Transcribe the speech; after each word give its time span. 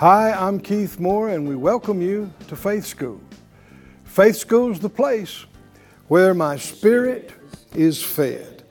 Hi, 0.00 0.32
I'm 0.32 0.60
Keith 0.60 0.98
Moore, 0.98 1.28
and 1.28 1.46
we 1.46 1.54
welcome 1.54 2.00
you 2.00 2.32
to 2.48 2.56
Faith 2.56 2.86
School. 2.86 3.20
Faith 4.04 4.36
School 4.36 4.72
is 4.72 4.80
the 4.80 4.88
place 4.88 5.44
where 6.08 6.32
my 6.32 6.56
spirit 6.56 7.34
is 7.74 8.02
fed, 8.02 8.62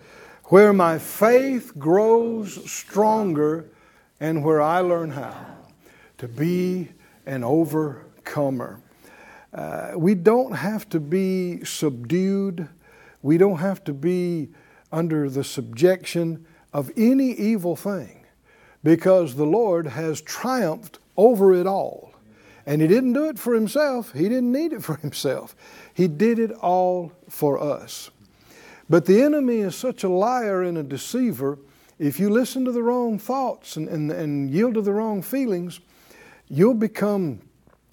where 0.46 0.74
my 0.74 0.98
faith 0.98 1.78
grows 1.78 2.68
stronger, 2.68 3.70
and 4.20 4.44
where 4.44 4.60
I 4.60 4.80
learn 4.80 5.12
how 5.12 5.36
to 6.18 6.28
be 6.28 6.90
an 7.28 7.44
overcomer. 7.44 8.82
Uh, 9.54 9.92
we 9.96 10.16
don't 10.16 10.54
have 10.54 10.90
to 10.90 11.00
be 11.00 11.64
subdued. 11.64 12.68
We 13.22 13.38
don't 13.38 13.60
have 13.60 13.84
to 13.84 13.94
be 13.94 14.50
under 14.92 15.30
the 15.30 15.44
subjection 15.44 16.48
of 16.74 16.90
any 16.98 17.34
evil 17.34 17.76
thing 17.76 18.26
because 18.84 19.36
the 19.36 19.46
Lord 19.46 19.86
has 19.86 20.22
triumphed 20.22 20.98
over 21.20 21.54
it 21.54 21.68
all. 21.68 22.14
And 22.66 22.82
He 22.82 22.88
didn't 22.88 23.14
do 23.14 23.28
it 23.28 23.38
for 23.38 23.54
Himself, 23.54 24.14
He 24.14 24.24
didn't 24.24 24.52
need 24.52 24.74
it 24.74 24.84
for 24.84 24.96
Himself. 25.02 25.56
He 25.94 26.08
did 26.08 26.40
it 26.40 26.52
all 26.52 27.12
for 27.28 27.62
us. 27.62 28.10
But 28.90 29.06
the 29.06 29.22
enemy 29.22 29.58
is 29.60 29.76
such 29.76 30.04
a 30.04 30.10
liar 30.10 30.64
and 30.64 30.78
a 30.78 30.84
deceiver. 30.84 31.60
If 32.00 32.20
you 32.20 32.30
listen 32.30 32.66
to 32.66 32.72
the 32.72 32.82
wrong 32.82 33.20
thoughts 33.20 33.76
and, 33.76 33.88
and, 33.90 34.12
and 34.12 34.50
yield 34.50 34.76
to 34.76 34.82
the 34.82 34.94
wrong 34.94 35.22
feelings, 35.22 35.82
you'll 36.48 36.74
become 36.74 37.42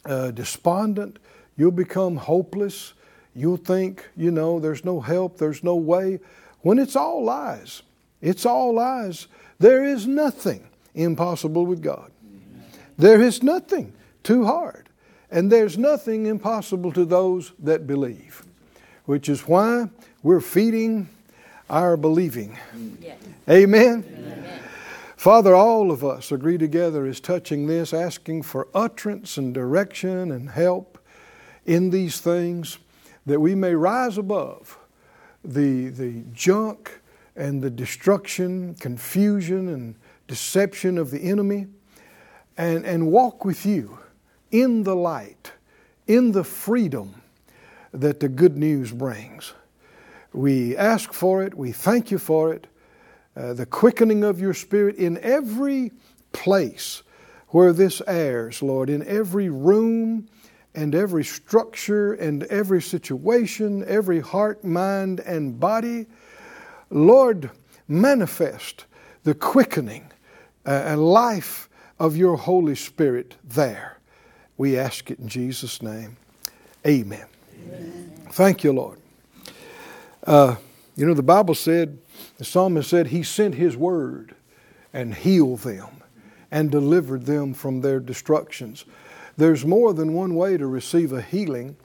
uh, 0.07 0.31
despondent, 0.31 1.19
you'll 1.57 1.73
become 1.73 2.17
hopeless, 2.17 2.95
you'll 3.35 3.57
think, 3.57 4.09
you 4.17 4.31
know, 4.31 4.61
there's 4.61 4.85
no 4.85 5.01
help, 5.01 5.37
there's 5.37 5.65
no 5.65 5.75
way, 5.75 6.21
when 6.61 6.79
it's 6.79 6.97
all 6.97 7.25
lies. 7.25 7.83
It's 8.23 8.47
all 8.47 8.75
lies. 8.75 9.27
There 9.59 9.85
is 9.85 10.07
nothing 10.07 10.67
impossible 10.95 11.67
with 11.67 11.83
God. 11.83 12.11
There 12.99 13.21
is 13.21 13.43
nothing 13.43 13.93
too 14.23 14.45
hard. 14.45 14.87
And 15.31 15.51
there's 15.51 15.77
nothing 15.77 16.27
impossible 16.27 16.93
to 16.93 17.05
those 17.05 17.53
that 17.59 17.87
believe, 17.87 18.45
which 19.07 19.29
is 19.29 19.43
why 19.43 19.91
we're 20.23 20.41
feeding 20.41 21.09
our 21.69 21.97
believing. 21.97 22.57
Amen. 23.51 24.05
Father, 25.17 25.55
all 25.55 25.91
of 25.91 26.05
us 26.05 26.31
agree 26.31 26.59
together 26.59 27.07
as 27.07 27.19
touching 27.19 27.67
this, 27.67 27.93
asking 27.93 28.43
for 28.43 28.69
utterance 28.73 29.37
and 29.37 29.53
direction 29.53 30.31
and 30.31 30.51
help 30.51 30.99
in 31.65 31.91
these 31.91 32.21
things 32.21 32.79
that 33.25 33.41
we 33.41 33.55
may 33.55 33.75
rise 33.75 34.19
above 34.19 34.79
the, 35.45 35.89
the 35.89 36.23
junk 36.33 37.01
and 37.35 37.63
the 37.63 37.71
destruction, 37.71 38.75
confusion, 38.77 39.69
and 39.69 39.97
deception 40.29 40.99
of 40.99 41.11
the 41.11 41.21
enemy 41.21 41.67
and, 42.57 42.85
and 42.85 43.11
walk 43.11 43.45
with 43.45 43.67
you 43.67 43.99
in 44.51 44.83
the 44.83 44.97
light, 44.97 45.53
in 46.07 46.33
the 46.33 46.45
freedom 46.45 47.23
that 47.93 48.21
the 48.21 48.29
good 48.29 48.57
news 48.57 48.93
brings. 48.93 49.53
We 50.33 50.77
ask 50.77 51.13
for 51.13 51.43
it, 51.43 51.55
we 51.55 51.73
thank 51.73 52.11
you 52.11 52.19
for 52.19 52.53
it, 52.53 52.67
uh, 53.37 53.55
the 53.55 53.67
quickening 53.67 54.25
of 54.25 54.41
your 54.41 54.55
spirit 54.55 54.97
in 54.97 55.19
every 55.19 55.93
place 56.33 57.03
where 57.49 57.73
this 57.73 58.03
airs, 58.07 58.63
Lord, 58.63 58.91
in 58.91 59.07
every 59.07 59.49
room 59.49 60.29
and 60.75 60.95
every 60.95 61.25
structure 61.25 62.13
and 62.15 62.45
every 62.45 62.83
situation, 62.83 63.85
every 63.87 64.21
heart, 64.21 64.63
mind, 64.63 65.21
and 65.21 65.59
body. 65.59 66.07
Lord, 66.91 67.51
manifest 67.89 68.85
the 69.25 69.35
quickening 69.35 70.11
uh, 70.67 70.71
and 70.71 71.03
life 71.03 71.66
of 71.99 72.17
your 72.17 72.37
Holy 72.37 72.75
Spirit 72.75 73.37
there. 73.45 73.99
We 74.57 74.79
ask 74.79 75.11
it 75.11 75.19
in 75.19 75.29
Jesus' 75.29 75.83
name. 75.83 76.17
Amen. 76.87 77.27
Amen. 77.67 78.13
Thank 78.31 78.65
you, 78.65 78.73
Lord. 78.73 78.99
Uh, 80.27 80.57
you 80.97 81.07
know, 81.07 81.15
the 81.15 81.23
Bible 81.23 81.55
said, 81.55 81.99
the 82.39 82.45
psalmist 82.45 82.89
said, 82.91 83.09
He 83.09 83.23
sent 83.23 83.55
His 83.55 83.77
word 83.77 84.35
and 84.93 85.15
healed 85.15 85.61
them 85.61 86.03
and 86.51 86.71
delivered 86.71 87.27
them 87.27 87.55
from 87.55 87.81
their 87.81 88.01
destructions. 88.01 88.85
There's 89.37 89.65
more 89.65 89.93
than 89.93 90.15
one 90.15 90.35
way 90.35 90.57
to 90.57 90.67
receive 90.67 91.13
a 91.13 91.21
healing. 91.21 91.77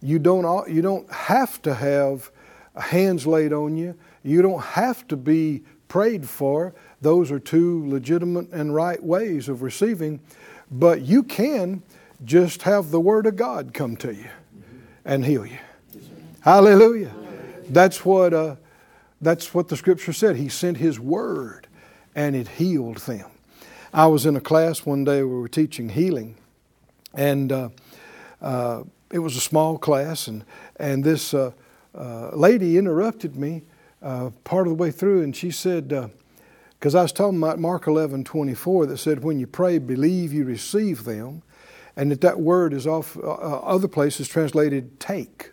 You 0.00 0.18
don't, 0.18 0.70
you 0.70 0.82
don't 0.82 1.10
have 1.12 1.60
to 1.62 1.74
have 1.74 2.30
hands 2.76 3.26
laid 3.26 3.52
on 3.52 3.76
you, 3.76 3.96
you 4.22 4.42
don't 4.42 4.62
have 4.62 5.06
to 5.08 5.16
be 5.16 5.62
prayed 5.88 6.28
for. 6.28 6.74
Those 7.04 7.30
are 7.30 7.38
two 7.38 7.86
legitimate 7.86 8.50
and 8.50 8.74
right 8.74 9.02
ways 9.02 9.50
of 9.50 9.60
receiving. 9.60 10.20
But 10.70 11.02
you 11.02 11.22
can 11.22 11.82
just 12.24 12.62
have 12.62 12.90
the 12.90 12.98
Word 12.98 13.26
of 13.26 13.36
God 13.36 13.74
come 13.74 13.94
to 13.98 14.14
you 14.14 14.30
and 15.04 15.22
heal 15.22 15.44
you. 15.44 15.58
Hallelujah. 16.40 17.12
That's 17.68 18.06
what, 18.06 18.32
uh, 18.32 18.56
that's 19.20 19.52
what 19.52 19.68
the 19.68 19.76
Scripture 19.76 20.14
said. 20.14 20.36
He 20.36 20.48
sent 20.48 20.78
His 20.78 20.98
Word 20.98 21.66
and 22.14 22.34
it 22.34 22.48
healed 22.48 22.96
them. 22.98 23.28
I 23.92 24.06
was 24.06 24.24
in 24.24 24.34
a 24.34 24.40
class 24.40 24.86
one 24.86 25.04
day 25.04 25.22
where 25.22 25.36
we 25.36 25.40
were 25.42 25.48
teaching 25.48 25.90
healing, 25.90 26.36
and 27.12 27.52
uh, 27.52 27.68
uh, 28.40 28.84
it 29.12 29.18
was 29.18 29.36
a 29.36 29.40
small 29.40 29.76
class, 29.76 30.26
and, 30.26 30.42
and 30.76 31.04
this 31.04 31.34
uh, 31.34 31.52
uh, 31.94 32.30
lady 32.30 32.78
interrupted 32.78 33.36
me 33.36 33.62
uh, 34.02 34.30
part 34.42 34.66
of 34.66 34.70
the 34.70 34.82
way 34.82 34.90
through, 34.90 35.22
and 35.22 35.36
she 35.36 35.50
said, 35.50 36.10
because 36.84 36.94
I 36.94 37.00
was 37.00 37.12
talking 37.12 37.38
about 37.38 37.58
Mark 37.58 37.86
11 37.86 38.24
24 38.24 38.84
that 38.84 38.98
said, 38.98 39.24
when 39.24 39.40
you 39.40 39.46
pray, 39.46 39.78
believe 39.78 40.34
you 40.34 40.44
receive 40.44 41.04
them. 41.04 41.42
And 41.96 42.10
that 42.10 42.20
that 42.20 42.40
word 42.40 42.74
is 42.74 42.86
off, 42.86 43.16
uh, 43.16 43.22
uh, 43.22 43.60
other 43.64 43.88
places 43.88 44.28
translated 44.28 45.00
take. 45.00 45.52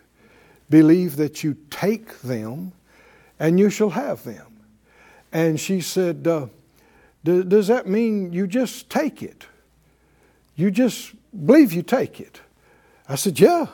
Believe 0.68 1.16
that 1.16 1.42
you 1.42 1.56
take 1.70 2.20
them 2.20 2.72
and 3.40 3.58
you 3.58 3.70
shall 3.70 3.88
have 3.88 4.24
them. 4.24 4.60
And 5.32 5.58
she 5.58 5.80
said, 5.80 6.28
uh, 6.28 6.48
Does 7.24 7.66
that 7.68 7.86
mean 7.86 8.34
you 8.34 8.46
just 8.46 8.90
take 8.90 9.22
it? 9.22 9.46
You 10.54 10.70
just 10.70 11.14
believe 11.46 11.72
you 11.72 11.82
take 11.82 12.20
it? 12.20 12.42
I 13.08 13.14
said, 13.14 13.40
Yeah, 13.40 13.68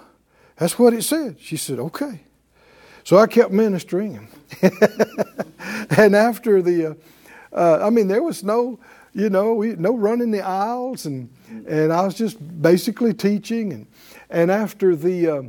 that's 0.59 0.79
what 0.79 0.95
it 0.95 1.03
said. 1.03 1.39
She 1.41 1.57
said, 1.57 1.81
Okay. 1.81 2.21
So 3.03 3.19
I 3.19 3.27
kept 3.27 3.51
ministering. 3.51 4.29
and 4.63 6.15
after 6.15 6.63
the, 6.63 6.91
uh, 6.91 6.95
uh, 7.53 7.79
I 7.83 7.91
mean, 7.91 8.09
there 8.09 8.23
was 8.23 8.45
no, 8.45 8.79
you 9.15 9.31
know, 9.31 9.55
we, 9.55 9.75
no 9.75 9.97
running 9.97 10.31
the 10.31 10.43
aisles, 10.43 11.07
and 11.07 11.31
and 11.67 11.93
I 11.93 12.03
was 12.03 12.15
just 12.15 12.37
basically 12.63 13.15
teaching. 13.15 13.73
And 13.73 13.87
and 14.31 14.51
after 14.51 14.95
the 14.95 15.29
uh, 15.29 15.43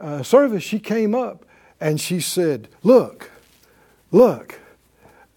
uh, 0.00 0.22
service, 0.22 0.62
she 0.62 0.78
came 0.78 1.14
up 1.14 1.44
and 1.80 2.00
she 2.00 2.20
said, 2.20 2.68
"Look, 2.82 3.30
look," 4.10 4.60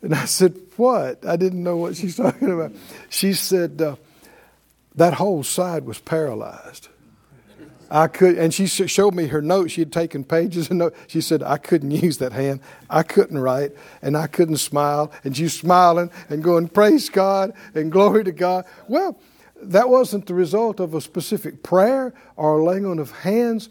and 0.02 0.14
I 0.14 0.26
said, 0.26 0.56
"What?" 0.78 1.26
I 1.26 1.36
didn't 1.36 1.64
know 1.64 1.78
what 1.78 1.96
she's 1.96 2.16
talking 2.18 2.52
about. 2.52 2.72
She 3.10 3.34
said, 3.34 3.82
uh, 3.82 3.96
"That 4.96 5.16
whole 5.16 5.44
side 5.44 5.86
was 5.86 6.00
paralyzed." 6.00 6.90
I 7.90 8.08
could, 8.08 8.38
and 8.38 8.54
she 8.54 8.68
showed 8.68 9.14
me 9.14 9.28
her 9.28 9.42
notes. 9.42 9.74
She 9.74 9.82
had 9.82 9.92
taken 9.92 10.24
pages 10.24 10.70
and 10.70 10.80
notes. 10.80 10.98
She 11.08 11.22
said, 11.22 11.44
I 11.44 11.58
couldn't 11.58 11.92
use 12.04 12.18
that 12.18 12.34
hand. 12.34 12.60
I 12.90 13.04
couldn't 13.04 13.38
write, 13.38 13.72
and 14.02 14.18
I 14.18 14.28
couldn't 14.28 14.58
smile. 14.58 15.12
And 15.24 15.36
she's 15.36 15.54
smiling 15.54 16.12
and 16.30 16.44
going, 16.44 16.68
Praise 16.70 17.10
God 17.10 17.54
and 17.76 17.92
glory 17.92 18.24
to 18.24 18.32
God. 18.32 18.66
Well, 18.88 19.20
that 19.62 19.90
wasn't 19.90 20.28
the 20.28 20.34
result 20.34 20.80
of 20.80 20.94
a 20.94 21.02
specific 21.02 21.64
prayer 21.64 22.14
or 22.36 22.62
laying 22.64 22.86
on 22.86 23.00
of 23.00 23.12
hands. 23.12 23.70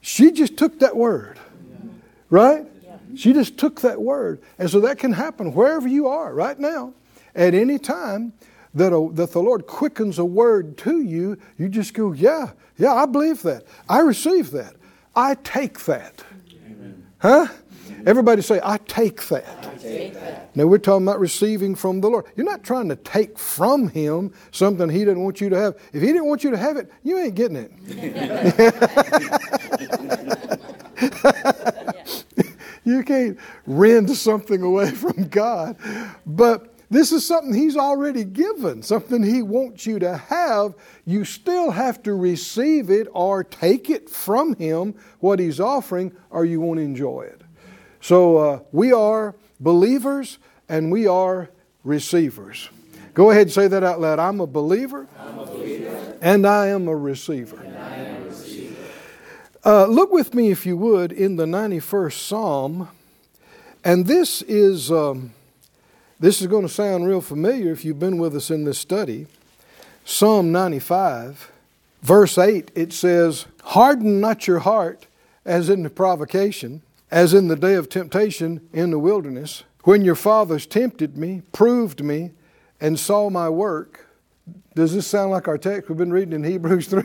She 0.00 0.30
just 0.30 0.56
took 0.56 0.78
that 0.80 0.96
word, 0.96 1.38
right? 2.30 2.66
She 3.14 3.32
just 3.32 3.58
took 3.58 3.80
that 3.80 4.00
word. 4.00 4.40
And 4.58 4.70
so 4.70 4.80
that 4.80 4.98
can 4.98 5.12
happen 5.12 5.52
wherever 5.52 5.88
you 5.88 6.08
are 6.08 6.32
right 6.32 6.58
now, 6.58 6.94
at 7.34 7.54
any 7.54 7.78
time 7.78 8.32
that, 8.78 8.92
a, 8.92 9.12
that 9.14 9.32
the 9.32 9.42
Lord 9.42 9.66
quickens 9.66 10.18
a 10.18 10.24
word 10.24 10.76
to 10.78 11.02
you, 11.02 11.38
you 11.56 11.68
just 11.68 11.94
go, 11.94 12.12
Yeah, 12.12 12.50
yeah, 12.76 12.94
I 12.94 13.06
believe 13.06 13.42
that. 13.42 13.64
I 13.88 14.00
receive 14.00 14.50
that. 14.52 14.74
I 15.14 15.34
take 15.36 15.84
that. 15.84 16.24
Amen. 16.66 17.06
Huh? 17.18 17.48
Everybody 18.06 18.42
say, 18.42 18.60
I 18.62 18.78
take 18.78 19.26
that. 19.28 19.80
Take 19.80 20.14
that. 20.14 20.54
Now 20.54 20.66
we're 20.66 20.78
talking 20.78 21.06
about 21.06 21.18
receiving 21.18 21.74
from 21.74 22.00
the 22.00 22.08
Lord. 22.08 22.26
You're 22.36 22.46
not 22.46 22.62
trying 22.62 22.88
to 22.90 22.96
take 22.96 23.38
from 23.38 23.88
Him 23.88 24.32
something 24.52 24.88
He 24.88 25.00
didn't 25.00 25.24
want 25.24 25.40
you 25.40 25.48
to 25.48 25.58
have. 25.58 25.74
If 25.92 26.02
He 26.02 26.08
didn't 26.08 26.26
want 26.26 26.44
you 26.44 26.50
to 26.50 26.56
have 26.56 26.76
it, 26.76 26.90
you 27.02 27.18
ain't 27.18 27.34
getting 27.34 27.56
it. 27.56 27.72
you 32.84 33.02
can't 33.02 33.38
rend 33.66 34.10
something 34.16 34.62
away 34.62 34.90
from 34.90 35.28
God. 35.28 35.76
But 36.26 36.74
this 36.90 37.12
is 37.12 37.26
something 37.26 37.52
He's 37.52 37.76
already 37.76 38.24
given, 38.24 38.82
something 38.82 39.22
He 39.22 39.42
wants 39.42 39.86
you 39.86 39.98
to 39.98 40.16
have. 40.16 40.74
You 41.04 41.24
still 41.24 41.70
have 41.70 42.02
to 42.04 42.14
receive 42.14 42.90
it 42.90 43.08
or 43.12 43.44
take 43.44 43.90
it 43.90 44.08
from 44.08 44.54
Him, 44.56 44.94
what 45.20 45.38
He's 45.38 45.60
offering, 45.60 46.12
or 46.30 46.44
you 46.44 46.60
won't 46.60 46.80
enjoy 46.80 47.22
it. 47.22 47.42
So 48.00 48.36
uh, 48.38 48.60
we 48.72 48.92
are 48.92 49.34
believers 49.60 50.38
and 50.68 50.90
we 50.90 51.06
are 51.06 51.50
receivers. 51.84 52.68
Go 53.14 53.30
ahead 53.30 53.42
and 53.42 53.52
say 53.52 53.68
that 53.68 53.82
out 53.82 54.00
loud. 54.00 54.18
I'm 54.18 54.40
a 54.40 54.46
believer, 54.46 55.06
I'm 55.18 55.38
a 55.38 55.46
believer 55.46 56.14
and 56.20 56.46
I 56.46 56.68
am 56.68 56.88
a 56.88 56.96
receiver. 56.96 57.64
Uh, 59.64 59.86
look 59.86 60.12
with 60.12 60.34
me, 60.34 60.50
if 60.50 60.64
you 60.64 60.76
would, 60.76 61.12
in 61.12 61.36
the 61.36 61.44
91st 61.44 62.12
Psalm. 62.12 62.88
And 63.84 64.06
this 64.06 64.40
is, 64.42 64.90
um, 64.90 65.32
this 66.20 66.40
is 66.40 66.46
going 66.48 66.66
to 66.66 66.72
sound 66.72 67.06
real 67.06 67.20
familiar 67.20 67.72
if 67.72 67.84
you've 67.84 67.98
been 67.98 68.18
with 68.18 68.34
us 68.34 68.50
in 68.50 68.64
this 68.64 68.78
study. 68.78 69.26
Psalm 70.04 70.50
95, 70.50 71.52
verse 72.02 72.38
8, 72.38 72.70
it 72.74 72.92
says, 72.92 73.46
Harden 73.62 74.20
not 74.20 74.46
your 74.46 74.60
heart 74.60 75.06
as 75.44 75.68
in 75.68 75.82
the 75.82 75.90
provocation, 75.90 76.82
as 77.10 77.34
in 77.34 77.48
the 77.48 77.56
day 77.56 77.74
of 77.74 77.88
temptation 77.88 78.68
in 78.72 78.90
the 78.90 78.98
wilderness, 78.98 79.64
when 79.84 80.02
your 80.02 80.14
fathers 80.14 80.66
tempted 80.66 81.16
me, 81.16 81.42
proved 81.52 82.02
me, 82.02 82.32
and 82.80 82.98
saw 82.98 83.30
my 83.30 83.48
work. 83.48 84.06
Does 84.74 84.94
this 84.94 85.06
sound 85.06 85.30
like 85.30 85.48
our 85.48 85.58
text 85.58 85.88
we've 85.88 85.98
been 85.98 86.12
reading 86.12 86.34
in 86.34 86.44
Hebrews 86.44 86.86
3? 86.88 87.02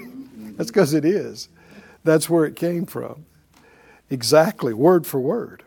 That's 0.58 0.72
because 0.72 0.94
it 0.94 1.06
is. 1.06 1.50
That's 2.04 2.30
where 2.30 2.46
it 2.46 2.56
came 2.56 2.86
from. 2.86 3.26
Exactly, 4.10 4.74
word 4.74 5.08
for 5.08 5.20
word. 5.20 5.64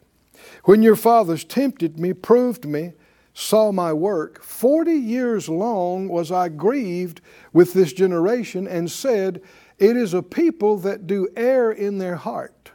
When 0.64 0.82
your 0.82 0.96
fathers 0.96 1.44
tempted 1.44 1.98
me, 1.98 2.12
proved 2.12 2.64
me, 2.66 2.92
saw 3.38 3.70
my 3.70 3.92
work, 3.92 4.42
forty 4.42 4.94
years 4.94 5.46
long 5.46 6.08
was 6.08 6.32
I 6.32 6.48
grieved 6.48 7.20
with 7.52 7.74
this 7.74 7.92
generation 7.92 8.66
and 8.66 8.90
said, 8.90 9.42
It 9.78 9.94
is 9.94 10.14
a 10.14 10.22
people 10.22 10.78
that 10.78 11.06
do 11.06 11.28
err 11.36 11.70
in 11.70 11.98
their 11.98 12.16
heart, 12.16 12.70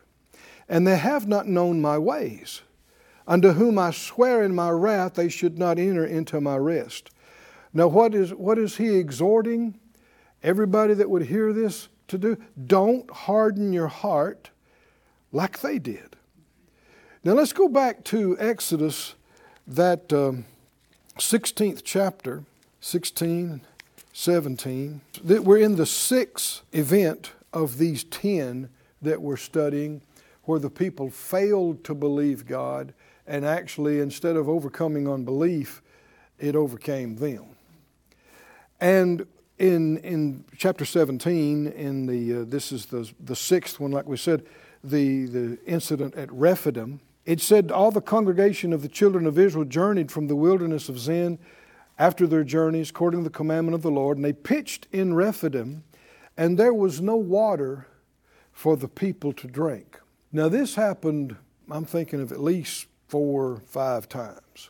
and 0.69 0.85
they 0.85 0.97
have 0.97 1.27
not 1.27 1.47
known 1.47 1.81
my 1.81 1.97
ways, 1.97 2.61
unto 3.25 3.53
whom 3.53 3.79
I 3.79 3.89
swear 3.89 4.43
in 4.43 4.53
my 4.53 4.69
wrath 4.69 5.15
they 5.15 5.29
should 5.29 5.57
not 5.57 5.79
enter 5.79 6.05
into 6.05 6.39
my 6.39 6.57
rest. 6.57 7.09
Now, 7.73 7.87
what 7.87 8.13
is, 8.13 8.31
what 8.31 8.59
is 8.59 8.77
he 8.77 8.97
exhorting 8.97 9.79
everybody 10.43 10.93
that 10.93 11.09
would 11.09 11.23
hear 11.23 11.53
this 11.53 11.87
to 12.09 12.19
do? 12.19 12.37
Don't 12.67 13.09
harden 13.09 13.73
your 13.73 13.87
heart 13.87 14.51
like 15.31 15.61
they 15.61 15.79
did. 15.79 16.17
Now, 17.23 17.33
let's 17.33 17.53
go 17.53 17.67
back 17.67 18.03
to 18.05 18.37
Exodus, 18.39 19.15
that 19.67 20.11
um, 20.13 20.45
16th 21.17 21.81
chapter, 21.83 22.43
16, 22.79 23.61
17. 24.13 25.01
That 25.23 25.43
we're 25.43 25.57
in 25.57 25.75
the 25.75 25.85
sixth 25.85 26.61
event 26.71 27.31
of 27.53 27.77
these 27.77 28.03
10 28.05 28.69
that 29.01 29.21
we're 29.21 29.37
studying 29.37 30.01
where 30.43 30.59
the 30.59 30.69
people 30.69 31.09
failed 31.09 31.83
to 31.83 31.93
believe 31.93 32.45
God 32.45 32.93
and 33.27 33.45
actually, 33.45 33.99
instead 33.99 34.35
of 34.35 34.49
overcoming 34.49 35.07
unbelief, 35.07 35.81
it 36.39 36.55
overcame 36.55 37.15
them. 37.15 37.45
And 38.79 39.25
in, 39.59 39.97
in 39.99 40.43
chapter 40.57 40.85
17, 40.85 41.67
in 41.67 42.07
the, 42.07 42.41
uh, 42.41 42.45
this 42.45 42.71
is 42.71 42.87
the, 42.87 43.09
the 43.23 43.35
sixth 43.35 43.79
one, 43.79 43.91
like 43.91 44.07
we 44.07 44.17
said, 44.17 44.43
the, 44.83 45.27
the 45.27 45.59
incident 45.65 46.15
at 46.15 46.31
Rephidim, 46.31 46.99
it 47.25 47.39
said, 47.39 47.71
All 47.71 47.91
the 47.91 48.01
congregation 48.01 48.73
of 48.73 48.81
the 48.81 48.87
children 48.87 49.25
of 49.25 49.37
Israel 49.37 49.65
journeyed 49.65 50.11
from 50.11 50.27
the 50.27 50.35
wilderness 50.35 50.89
of 50.89 50.99
Zin 50.99 51.39
after 51.99 52.25
their 52.25 52.43
journeys, 52.43 52.89
according 52.89 53.21
to 53.21 53.23
the 53.25 53.29
commandment 53.29 53.75
of 53.75 53.83
the 53.83 53.91
Lord, 53.91 54.17
and 54.17 54.25
they 54.25 54.33
pitched 54.33 54.87
in 54.91 55.13
Rephidim, 55.13 55.83
and 56.35 56.57
there 56.57 56.73
was 56.73 57.01
no 57.01 57.15
water 57.15 57.87
for 58.51 58.75
the 58.75 58.87
people 58.87 59.33
to 59.33 59.47
drink. 59.47 59.99
Now, 60.31 60.49
this 60.49 60.75
happened, 60.75 61.35
I'm 61.69 61.85
thinking 61.85 62.21
of 62.21 62.31
at 62.31 62.41
least 62.41 62.87
four, 63.07 63.43
or 63.43 63.59
five 63.59 64.07
times 64.07 64.69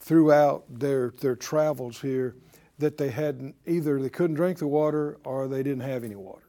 throughout 0.00 0.64
their, 0.68 1.12
their 1.20 1.36
travels 1.36 2.00
here 2.00 2.34
that 2.78 2.98
they 2.98 3.10
hadn't 3.10 3.54
either 3.66 4.00
they 4.00 4.08
couldn't 4.08 4.34
drink 4.34 4.58
the 4.58 4.66
water 4.66 5.18
or 5.24 5.46
they 5.46 5.62
didn't 5.62 5.82
have 5.82 6.02
any 6.02 6.16
water. 6.16 6.42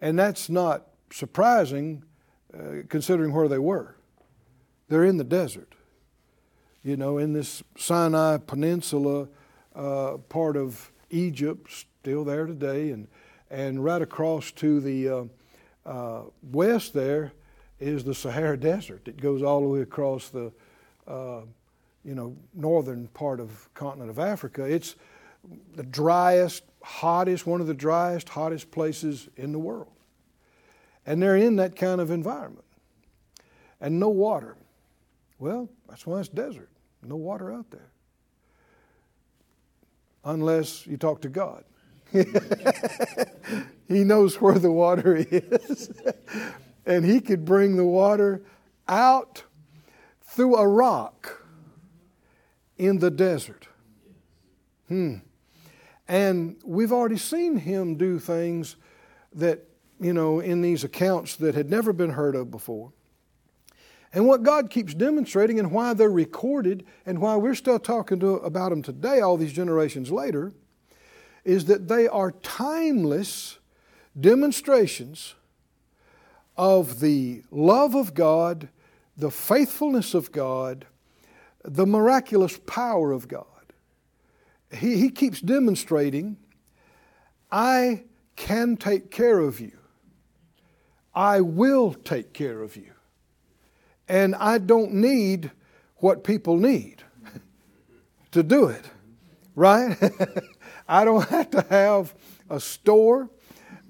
And 0.00 0.18
that's 0.18 0.48
not 0.48 0.86
surprising 1.12 2.04
uh, 2.54 2.82
considering 2.88 3.32
where 3.34 3.48
they 3.48 3.58
were. 3.58 3.96
They're 4.88 5.04
in 5.04 5.16
the 5.16 5.24
desert, 5.24 5.74
you 6.82 6.96
know, 6.96 7.18
in 7.18 7.32
this 7.32 7.62
Sinai 7.76 8.38
Peninsula 8.38 9.28
uh, 9.74 10.16
part 10.28 10.56
of 10.56 10.90
Egypt, 11.10 11.70
still 11.70 12.24
there 12.24 12.46
today, 12.46 12.90
and 12.90 13.08
and 13.50 13.82
right 13.82 14.02
across 14.02 14.50
to 14.52 14.80
the 14.80 15.08
uh, 15.08 15.24
uh 15.86 16.22
west 16.42 16.92
there 16.92 17.32
is 17.80 18.04
the 18.04 18.14
Sahara 18.14 18.58
Desert. 18.58 19.06
It 19.06 19.20
goes 19.20 19.42
all 19.42 19.62
the 19.62 19.68
way 19.68 19.80
across 19.80 20.28
the 20.28 20.52
uh, 21.06 21.42
you 22.04 22.14
know 22.14 22.36
northern 22.54 23.08
part 23.08 23.40
of 23.40 23.72
continent 23.74 24.10
of 24.10 24.18
Africa. 24.18 24.64
It's 24.64 24.96
the 25.74 25.82
driest, 25.82 26.64
hottest, 26.82 27.46
one 27.46 27.60
of 27.60 27.66
the 27.66 27.74
driest, 27.74 28.28
hottest 28.28 28.70
places 28.70 29.28
in 29.36 29.52
the 29.52 29.58
world. 29.58 29.92
And 31.06 31.22
they're 31.22 31.36
in 31.36 31.56
that 31.56 31.76
kind 31.76 32.00
of 32.00 32.10
environment. 32.10 32.64
And 33.80 34.00
no 34.00 34.08
water. 34.08 34.56
Well, 35.38 35.68
that's 35.88 36.06
why 36.06 36.20
it's 36.20 36.28
desert. 36.28 36.68
No 37.02 37.16
water 37.16 37.52
out 37.52 37.70
there. 37.70 37.90
Unless 40.24 40.86
you 40.86 40.96
talk 40.96 41.22
to 41.22 41.28
God. 41.28 41.64
he 42.12 44.02
knows 44.04 44.40
where 44.40 44.58
the 44.58 44.72
water 44.72 45.14
is. 45.30 45.90
and 46.86 47.04
he 47.04 47.20
could 47.20 47.44
bring 47.44 47.76
the 47.76 47.84
water 47.84 48.42
out 48.88 49.44
through 50.22 50.56
a 50.56 50.66
rock 50.66 51.44
in 52.76 52.98
the 52.98 53.10
desert. 53.10 53.68
Hmm. 54.88 55.16
And 56.06 56.56
we've 56.64 56.92
already 56.92 57.18
seen 57.18 57.58
him 57.58 57.96
do 57.96 58.18
things 58.18 58.76
that, 59.34 59.64
you 60.00 60.14
know, 60.14 60.40
in 60.40 60.62
these 60.62 60.84
accounts 60.84 61.36
that 61.36 61.54
had 61.54 61.68
never 61.70 61.92
been 61.92 62.10
heard 62.10 62.34
of 62.34 62.50
before. 62.50 62.92
And 64.12 64.26
what 64.26 64.42
God 64.42 64.70
keeps 64.70 64.94
demonstrating 64.94 65.58
and 65.58 65.70
why 65.70 65.94
they're 65.94 66.10
recorded 66.10 66.84
and 67.04 67.20
why 67.20 67.36
we're 67.36 67.54
still 67.54 67.78
talking 67.78 68.20
to, 68.20 68.36
about 68.36 68.70
them 68.70 68.82
today, 68.82 69.20
all 69.20 69.36
these 69.36 69.52
generations 69.52 70.10
later, 70.10 70.52
is 71.44 71.66
that 71.66 71.88
they 71.88 72.08
are 72.08 72.32
timeless 72.32 73.58
demonstrations 74.18 75.34
of 76.56 77.00
the 77.00 77.42
love 77.50 77.94
of 77.94 78.14
God, 78.14 78.68
the 79.16 79.30
faithfulness 79.30 80.14
of 80.14 80.32
God, 80.32 80.86
the 81.62 81.86
miraculous 81.86 82.58
power 82.66 83.12
of 83.12 83.28
God 83.28 83.44
he, 84.72 84.98
he 84.98 85.10
keeps 85.10 85.40
demonstrating 85.40 86.36
I 87.50 88.04
can 88.36 88.76
take 88.76 89.10
care 89.10 89.38
of 89.38 89.58
you. 89.58 89.72
I 91.14 91.40
will 91.40 91.94
take 91.94 92.32
care 92.32 92.62
of 92.62 92.76
you. 92.76 92.92
And 94.08 94.34
I 94.34 94.58
don't 94.58 94.94
need 94.94 95.50
what 95.96 96.24
people 96.24 96.56
need 96.56 97.02
to 98.30 98.42
do 98.42 98.66
it, 98.66 98.84
right? 99.54 99.96
I 100.88 101.04
don't 101.04 101.28
have 101.28 101.50
to 101.50 101.66
have 101.68 102.14
a 102.48 102.58
store. 102.58 103.28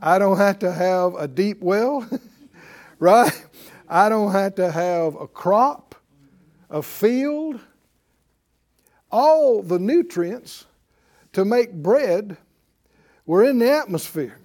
I 0.00 0.18
don't 0.18 0.36
have 0.36 0.58
to 0.60 0.72
have 0.72 1.14
a 1.14 1.28
deep 1.28 1.60
well, 1.60 2.08
right? 2.98 3.46
I 3.88 4.08
don't 4.08 4.32
have 4.32 4.56
to 4.56 4.70
have 4.70 5.14
a 5.14 5.26
crop, 5.26 5.94
a 6.68 6.82
field. 6.82 7.60
All 9.10 9.62
the 9.62 9.78
nutrients 9.78 10.66
to 11.32 11.44
make 11.44 11.72
bread 11.72 12.36
were 13.26 13.44
in 13.44 13.58
the 13.58 13.70
atmosphere. 13.70 14.38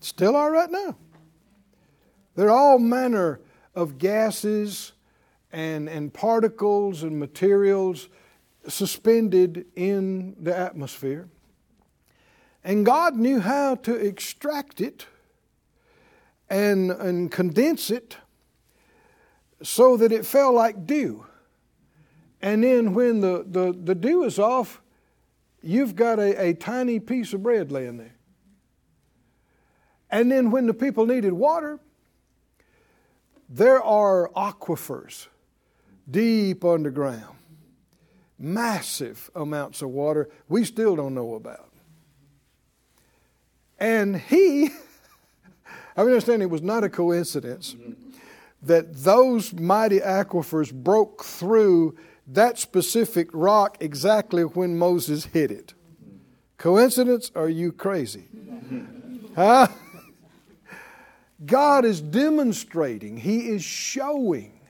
Still 0.00 0.36
are 0.36 0.52
right 0.52 0.70
now. 0.70 0.96
There 2.36 2.48
are 2.48 2.56
all 2.56 2.78
manner 2.78 3.40
of 3.74 3.98
gases 3.98 4.92
and, 5.52 5.88
and 5.88 6.12
particles 6.12 7.02
and 7.02 7.18
materials 7.18 8.08
suspended 8.66 9.66
in 9.76 10.36
the 10.40 10.56
atmosphere. 10.56 11.28
And 12.64 12.84
God 12.84 13.16
knew 13.16 13.40
how 13.40 13.76
to 13.76 13.94
extract 13.94 14.80
it 14.80 15.06
and, 16.50 16.90
and 16.90 17.30
condense 17.30 17.90
it 17.90 18.16
so 19.62 19.96
that 19.96 20.12
it 20.12 20.26
fell 20.26 20.52
like 20.52 20.86
dew. 20.86 21.24
And 22.40 22.62
then 22.62 22.94
when 22.94 23.20
the, 23.20 23.44
the, 23.48 23.72
the 23.72 23.94
dew 23.94 24.24
is 24.24 24.38
off, 24.38 24.80
you've 25.62 25.96
got 25.96 26.18
a, 26.18 26.40
a 26.40 26.54
tiny 26.54 27.00
piece 27.00 27.32
of 27.32 27.42
bread 27.42 27.72
laying 27.72 27.96
there. 27.96 28.14
And 30.10 30.30
then 30.30 30.50
when 30.50 30.66
the 30.66 30.74
people 30.74 31.06
needed 31.06 31.32
water, 31.32 31.80
there 33.48 33.82
are 33.82 34.30
aquifers 34.36 35.28
deep 36.10 36.64
underground, 36.64 37.36
massive 38.38 39.30
amounts 39.34 39.82
of 39.82 39.90
water 39.90 40.28
we 40.48 40.64
still 40.64 40.96
don't 40.96 41.14
know 41.14 41.34
about. 41.34 41.68
And 43.78 44.16
he, 44.16 44.64
I 45.96 46.02
mean 46.02 46.08
understand 46.08 46.42
it 46.42 46.46
was 46.46 46.62
not 46.62 46.84
a 46.84 46.88
coincidence 46.88 47.76
that 48.62 49.04
those 49.04 49.52
mighty 49.52 50.00
aquifers 50.00 50.72
broke 50.72 51.24
through 51.24 51.96
that 52.26 52.58
specific 52.58 53.28
rock 53.32 53.76
exactly 53.80 54.42
when 54.42 54.76
Moses 54.76 55.26
hit 55.26 55.50
it. 55.50 55.74
Coincidence? 56.56 57.30
Are 57.34 57.48
you 57.48 57.72
crazy? 57.72 58.24
Huh? 59.36 59.68
God 61.44 61.84
is 61.84 62.00
demonstrating, 62.00 63.16
He 63.16 63.48
is 63.48 63.62
showing. 63.62 64.60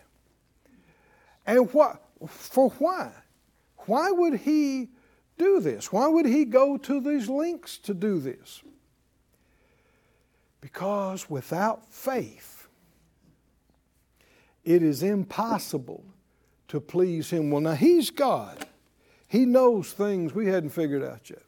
And 1.47 1.73
what 1.73 2.03
for 2.27 2.71
why? 2.79 3.11
Why 3.87 4.11
would 4.11 4.41
He 4.41 4.91
do 5.39 5.61
this? 5.61 5.93
Why 5.93 6.07
would 6.07 6.27
He 6.27 6.45
go 6.45 6.77
to 6.77 7.01
these 7.01 7.29
lengths 7.29 7.79
to 7.79 7.95
do 7.95 8.19
this? 8.19 8.63
Because 10.61 11.31
without 11.31 11.91
faith, 11.93 12.69
it 14.65 14.83
is 14.83 15.03
impossible 15.03 16.05
to 16.69 16.81
please 16.81 17.31
Him. 17.31 17.51
Well, 17.51 17.63
now 17.63 17.75
He's 17.75 18.11
God. 18.11 18.67
He 19.29 19.47
knows 19.47 19.93
things 19.93 20.35
we 20.35 20.47
hadn't 20.47 20.71
figured 20.71 21.03
out 21.03 21.31
yet. 21.31 21.43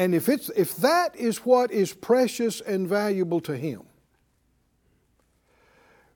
And 0.00 0.14
if, 0.14 0.30
it's, 0.30 0.48
if 0.56 0.76
that 0.78 1.14
is 1.14 1.44
what 1.44 1.70
is 1.70 1.92
precious 1.92 2.62
and 2.62 2.88
valuable 2.88 3.38
to 3.40 3.54
Him, 3.54 3.82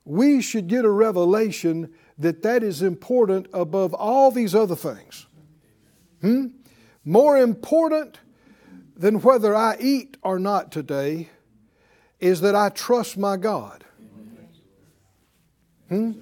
we 0.03 0.41
should 0.41 0.65
get 0.65 0.85
a 0.85 0.89
revelation 0.89 1.93
that 2.17 2.41
that 2.41 2.63
is 2.63 2.81
important 2.81 3.45
above 3.53 3.93
all 3.93 4.31
these 4.31 4.55
other 4.55 4.75
things. 4.75 5.27
Hmm? 6.21 6.47
More 7.03 7.37
important 7.37 8.17
than 8.97 9.21
whether 9.21 9.55
I 9.55 9.77
eat 9.79 10.17
or 10.23 10.39
not 10.39 10.71
today 10.71 11.29
is 12.19 12.41
that 12.41 12.55
I 12.55 12.69
trust 12.69 13.19
my 13.19 13.37
God. 13.37 13.85
Hmm? 15.89 16.13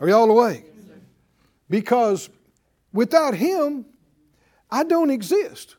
Are 0.00 0.08
y'all 0.08 0.30
awake? 0.30 0.64
Because 1.68 2.30
without 2.90 3.34
Him, 3.34 3.84
I 4.70 4.84
don't 4.84 5.10
exist. 5.10 5.76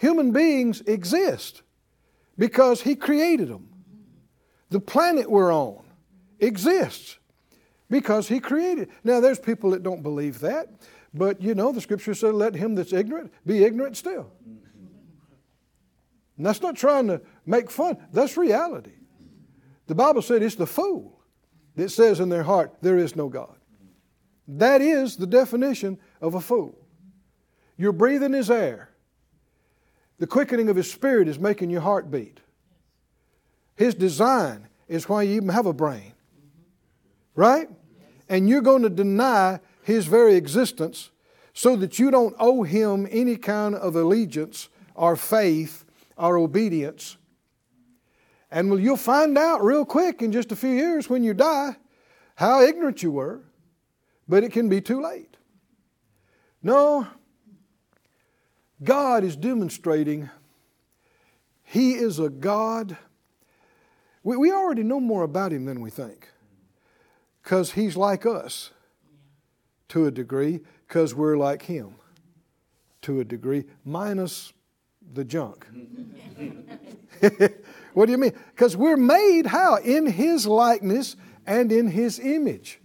Human 0.00 0.32
beings 0.32 0.80
exist 0.82 1.60
because 2.38 2.80
He 2.80 2.96
created 2.96 3.48
them. 3.48 3.68
The 4.70 4.80
planet 4.80 5.30
we're 5.30 5.52
on 5.52 5.84
exists 6.38 7.18
because 7.90 8.26
He 8.26 8.40
created. 8.40 8.88
Now, 9.04 9.20
there's 9.20 9.38
people 9.38 9.70
that 9.72 9.82
don't 9.82 10.02
believe 10.02 10.40
that, 10.40 10.70
but 11.12 11.42
you 11.42 11.54
know, 11.54 11.70
the 11.70 11.82
Scripture 11.82 12.14
said, 12.14 12.32
"Let 12.32 12.54
him 12.54 12.74
that's 12.74 12.94
ignorant 12.94 13.30
be 13.44 13.62
ignorant 13.62 13.98
still." 13.98 14.32
And 16.38 16.46
that's 16.46 16.62
not 16.62 16.76
trying 16.76 17.08
to 17.08 17.20
make 17.44 17.70
fun. 17.70 17.98
That's 18.10 18.38
reality. 18.38 18.94
The 19.86 19.94
Bible 19.94 20.22
said 20.22 20.42
it's 20.42 20.54
the 20.54 20.66
fool 20.66 21.20
that 21.74 21.90
says 21.90 22.20
in 22.20 22.30
their 22.30 22.44
heart, 22.44 22.74
"There 22.80 22.96
is 22.96 23.16
no 23.16 23.28
God." 23.28 23.58
That 24.48 24.80
is 24.80 25.16
the 25.16 25.26
definition 25.26 25.98
of 26.22 26.34
a 26.34 26.40
fool. 26.40 26.86
You're 27.76 27.92
breathing 27.92 28.32
his 28.32 28.50
air. 28.50 28.89
The 30.20 30.26
quickening 30.26 30.68
of 30.68 30.76
his 30.76 30.90
spirit 30.90 31.28
is 31.28 31.38
making 31.38 31.70
your 31.70 31.80
heart 31.80 32.10
beat. 32.10 32.40
His 33.74 33.94
design 33.94 34.68
is 34.86 35.08
why 35.08 35.22
you 35.22 35.36
even 35.36 35.48
have 35.48 35.64
a 35.64 35.72
brain. 35.72 36.12
Right? 37.34 37.68
And 38.28 38.46
you're 38.46 38.60
going 38.60 38.82
to 38.82 38.90
deny 38.90 39.60
his 39.82 40.06
very 40.06 40.36
existence 40.36 41.10
so 41.54 41.74
that 41.76 41.98
you 41.98 42.10
don't 42.10 42.36
owe 42.38 42.62
him 42.62 43.08
any 43.10 43.36
kind 43.36 43.74
of 43.74 43.96
allegiance 43.96 44.68
or 44.94 45.16
faith 45.16 45.86
or 46.18 46.36
obedience. 46.36 47.16
And 48.50 48.70
well, 48.70 48.78
you'll 48.78 48.98
find 48.98 49.38
out 49.38 49.64
real 49.64 49.86
quick 49.86 50.20
in 50.20 50.32
just 50.32 50.52
a 50.52 50.56
few 50.56 50.70
years 50.70 51.08
when 51.08 51.24
you 51.24 51.32
die 51.32 51.76
how 52.34 52.62
ignorant 52.62 53.02
you 53.02 53.10
were, 53.10 53.40
but 54.28 54.44
it 54.44 54.52
can 54.52 54.68
be 54.68 54.80
too 54.80 55.02
late. 55.02 55.36
No, 56.62 57.06
God 58.82 59.24
is 59.24 59.36
demonstrating 59.36 60.30
He 61.62 61.94
is 61.94 62.18
a 62.18 62.30
God. 62.30 62.96
We, 64.22 64.36
we 64.36 64.52
already 64.52 64.82
know 64.82 65.00
more 65.00 65.22
about 65.22 65.52
Him 65.52 65.66
than 65.66 65.80
we 65.80 65.90
think 65.90 66.28
because 67.42 67.72
He's 67.72 67.96
like 67.96 68.24
us 68.24 68.70
to 69.88 70.06
a 70.06 70.10
degree, 70.10 70.60
because 70.86 71.14
we're 71.14 71.36
like 71.36 71.62
Him 71.62 71.94
to 73.02 73.20
a 73.20 73.24
degree, 73.24 73.64
minus 73.84 74.52
the 75.12 75.24
junk. 75.24 75.66
what 77.92 78.06
do 78.06 78.12
you 78.12 78.18
mean? 78.18 78.32
Because 78.54 78.76
we're 78.76 78.96
made 78.96 79.46
how? 79.46 79.76
In 79.76 80.06
His 80.06 80.46
likeness 80.46 81.16
and 81.46 81.70
in 81.70 81.88
His 81.88 82.18
image. 82.18 82.80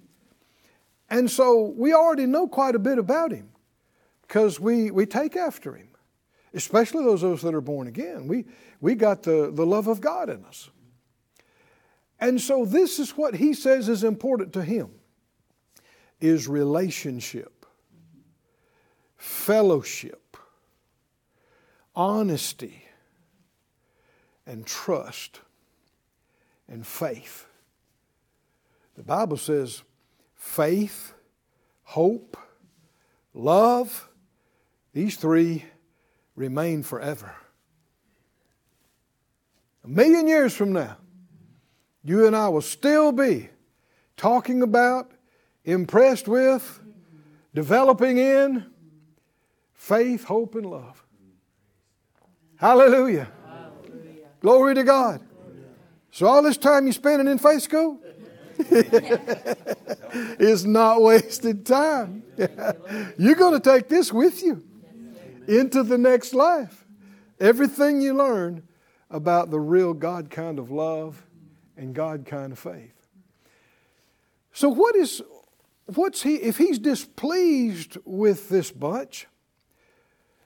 And 1.10 1.30
so 1.30 1.74
we 1.78 1.94
already 1.94 2.26
know 2.26 2.48
quite 2.48 2.76
a 2.76 2.80
bit 2.80 2.98
about 2.98 3.32
Him 3.32 3.50
because 4.28 4.60
we, 4.60 4.92
we 4.92 5.06
take 5.06 5.36
after 5.36 5.74
him, 5.74 5.90
especially 6.54 7.04
those 7.04 7.24
of 7.24 7.34
us 7.34 7.42
that 7.42 7.54
are 7.54 7.62
born 7.62 7.88
again. 7.88 8.28
We, 8.28 8.46
we 8.82 8.96
got 8.96 9.24
the, 9.24 9.52
the 9.54 9.66
love 9.66 9.88
of 9.88 10.02
God 10.02 10.30
in 10.30 10.44
us. 10.46 10.70
And 12.20 12.40
so 12.40 12.66
this 12.66 13.00
is 13.00 13.12
what 13.12 13.36
he 13.36 13.54
says 13.54 13.90
is 13.90 14.04
important 14.04 14.54
to 14.54 14.64
him 14.64 14.92
is 16.22 16.48
relationship, 16.48 17.66
fellowship, 19.18 20.38
honesty, 21.96 22.86
and 24.46 24.66
trust 24.66 25.42
and 26.68 26.88
faith. 26.88 27.46
The 28.96 29.04
Bible 29.04 29.38
says 29.38 29.84
faith, 30.36 31.14
hope, 31.84 32.38
love, 33.34 34.08
these 34.96 35.18
three 35.18 35.66
remain 36.38 36.82
forever. 36.82 37.36
A 39.84 39.90
million 39.90 40.26
years 40.26 40.56
from 40.56 40.72
now, 40.72 40.96
you 42.02 42.26
and 42.26 42.34
I 42.34 42.48
will 42.48 42.62
still 42.62 43.12
be 43.12 43.50
talking 44.16 44.62
about, 44.62 45.12
impressed 45.66 46.30
with, 46.30 46.80
developing 47.54 48.20
in 48.20 48.68
faith, 49.74 50.24
hope, 50.24 50.56
and 50.56 50.66
love. 50.66 51.04
Hallelujah. 52.56 53.28
Hallelujah. 53.46 54.28
Glory 54.40 54.76
to 54.76 54.84
God. 54.86 55.20
So, 56.12 56.26
all 56.26 56.42
this 56.42 56.58
time 56.58 56.86
you're 56.86 56.94
spending 56.94 57.28
in 57.28 57.38
faith 57.38 57.64
school 57.64 58.00
is 60.40 60.66
not 60.66 61.02
wasted 61.02 61.66
time. 61.66 62.24
You're 63.18 63.36
going 63.36 63.60
to 63.60 63.60
take 63.60 63.90
this 63.90 64.14
with 64.14 64.42
you 64.42 64.64
into 65.48 65.84
the 65.84 65.98
next 65.98 66.34
life. 66.34 66.86
Everything 67.40 68.02
you 68.02 68.14
learn 68.14 68.64
about 69.10 69.52
the 69.52 69.60
real 69.60 69.94
God 69.94 70.30
kind 70.30 70.60
of 70.60 70.72
love 70.72 71.26
and 71.78 71.94
God 71.94 72.26
kind 72.26 72.52
of 72.52 72.60
faith. 72.60 73.08
So 74.54 74.70
what 74.70 74.96
is 74.96 75.22
what's 75.94 76.24
he 76.24 76.36
if 76.36 76.58
he's 76.58 76.80
displeased 76.80 77.98
with 78.06 78.50
this 78.50 78.72
bunch, 78.72 79.28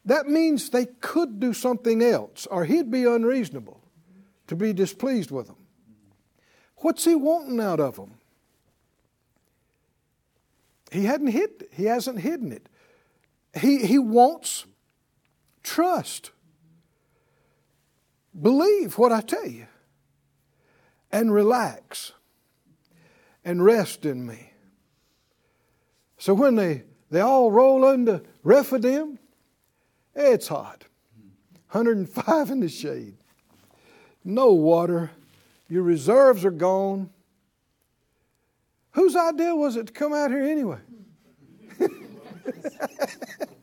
that 0.06 0.28
means 0.28 0.70
they 0.70 0.86
could 0.86 1.40
do 1.40 1.54
something 1.54 2.02
else 2.02 2.48
or 2.48 2.66
he'd 2.66 2.90
be 2.90 3.06
unreasonable 3.06 3.82
to 4.48 4.56
be 4.56 4.74
displeased 4.74 5.30
with 5.30 5.48
them. 5.48 5.56
What's 6.78 7.06
he 7.06 7.14
wanting 7.14 7.60
out 7.60 7.80
of 7.80 7.98
them? 7.98 8.16
He 10.92 11.06
hadn't 11.06 11.28
hid, 11.28 11.68
he 11.72 11.86
hasn't 11.86 12.20
hidden 12.20 12.52
it. 12.52 12.68
He, 13.56 13.86
he 13.86 14.00
wants 14.00 14.66
Trust. 15.70 16.32
Believe 18.42 18.98
what 18.98 19.12
I 19.12 19.22
tell 19.22 19.46
you. 19.46 19.68
And 21.12 21.32
relax. 21.32 22.12
And 23.46 23.64
rest 23.64 24.04
in 24.04 24.26
me. 24.26 24.54
So 26.18 26.34
when 26.34 26.56
they, 26.56 26.86
they 27.12 27.22
all 27.22 27.52
roll 27.52 27.86
under 27.86 28.24
Rephidim, 28.42 29.20
it's 30.16 30.48
hot. 30.48 30.86
105 31.70 32.50
in 32.50 32.62
the 32.62 32.68
shade. 32.68 33.18
No 34.24 34.54
water. 34.54 35.12
Your 35.68 35.84
reserves 35.84 36.44
are 36.46 36.52
gone. 36.52 37.12
Whose 38.94 39.16
idea 39.16 39.54
was 39.54 39.76
it 39.76 39.86
to 39.86 39.94
come 39.94 40.16
out 40.16 40.32
here 40.32 40.42
anyway? 40.42 40.80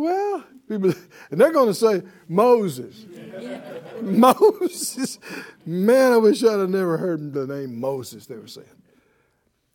well, 0.00 0.44
and 0.68 0.94
they're 1.30 1.52
going 1.52 1.66
to 1.66 1.74
say 1.74 2.02
Moses. 2.28 3.06
Moses. 4.02 5.18
Man, 5.66 6.12
I 6.12 6.16
wish 6.16 6.42
I'd 6.42 6.58
have 6.58 6.70
never 6.70 6.96
heard 6.96 7.32
the 7.32 7.46
name 7.46 7.80
Moses, 7.80 8.26
they 8.26 8.36
were 8.36 8.46
saying. 8.46 8.66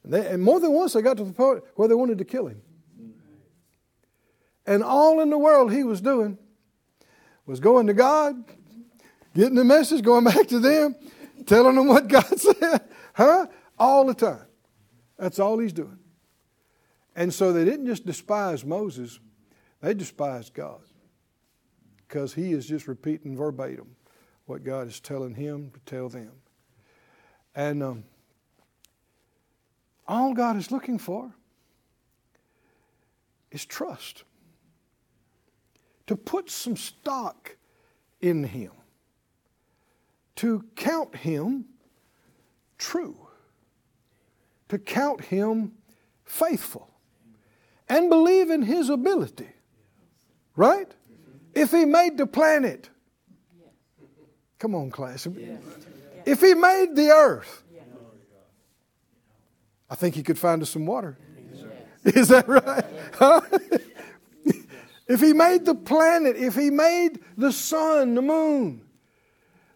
And, 0.03 0.13
they, 0.13 0.27
and 0.27 0.41
more 0.41 0.60
than 0.60 0.72
once, 0.72 0.94
they 0.94 1.01
got 1.01 1.17
to 1.17 1.24
the 1.24 1.34
point 1.34 1.63
where 1.75 1.88
they 1.88 1.96
wanted 1.96 2.17
to 2.20 2.25
kill 2.25 2.48
him. 2.48 2.62
And 4.65 4.84
all 4.84 5.20
in 5.20 5.29
the 5.29 5.38
world 5.38 5.72
he 5.72 5.84
was 5.84 6.01
doing 6.01 6.38
was 7.46 7.60
going 7.60 7.88
to 7.88 7.94
God, 7.94 8.44
getting 9.36 9.55
the 9.55 9.63
message, 9.63 10.03
going 10.03 10.24
back 10.24 10.48
to 10.48 10.60
them, 10.60 10.96
telling 11.46 11.75
them 11.75 11.88
what 11.88 12.08
God 12.10 12.39
said, 12.39 12.82
huh? 13.13 13.48
All 13.77 14.05
the 14.05 14.13
time. 14.13 14.46
That's 15.17 15.39
all 15.39 15.60
he's 15.60 15.74
doing. 15.74 16.00
And 17.15 17.34
so 17.34 17.53
they 17.53 17.63
didn't 17.63 17.86
just 17.86 18.05
despise 18.05 18.65
Moses, 18.65 19.20
they 19.86 19.94
despise 19.94 20.50
God 20.50 20.82
because 22.08 22.34
he 22.34 22.54
is 22.54 22.65
just 22.65 22.88
repeating 22.88 23.38
verbatim 23.38 23.96
what 24.48 24.63
God 24.63 24.88
is 24.88 25.00
telling 25.00 25.36
him 25.36 25.70
to 25.75 25.80
tell 25.82 26.10
them. 26.10 26.32
And 27.54 27.84
um, 27.84 28.04
all 30.08 30.34
God 30.34 30.58
is 30.58 30.72
looking 30.72 30.98
for 30.98 31.32
is 33.51 33.63
trust. 33.63 34.24
To 36.08 36.15
put 36.15 36.50
some 36.50 36.75
stock 36.75 37.56
in 38.22 38.44
Him, 38.44 38.72
to 40.38 40.65
count 40.75 41.15
Him 41.15 41.65
true, 42.80 43.27
to 44.70 44.80
count 44.80 45.25
Him 45.25 45.74
faithful, 46.24 46.89
and 47.88 48.10
believe 48.10 48.50
in 48.50 48.63
His 48.63 48.89
ability. 48.89 49.55
Right? 50.56 50.94
If 51.54 51.72
He 51.72 51.86
made 51.86 52.18
the 52.18 52.28
planet, 52.28 52.90
come 54.60 54.76
on, 54.76 54.92
class. 54.92 55.28
If 56.26 56.42
He 56.42 56.54
made 56.54 56.96
the 56.96 57.10
earth, 57.10 57.64
I 59.90 59.96
think 59.96 60.16
He 60.16 60.24
could 60.24 60.40
find 60.40 60.62
us 60.62 60.70
some 60.70 60.86
water. 60.86 61.18
Is 62.04 62.28
that 62.28 62.48
right? 62.48 62.86
Huh? 63.14 63.42
if 65.08 65.22
He 65.22 65.34
made 65.34 65.66
the 65.66 65.76
planet, 65.76 66.36
if 66.36 66.56
He 66.56 66.70
made 66.70 67.20
the 67.38 67.52
sun, 67.52 68.16
the 68.16 68.22
moon, 68.22 68.82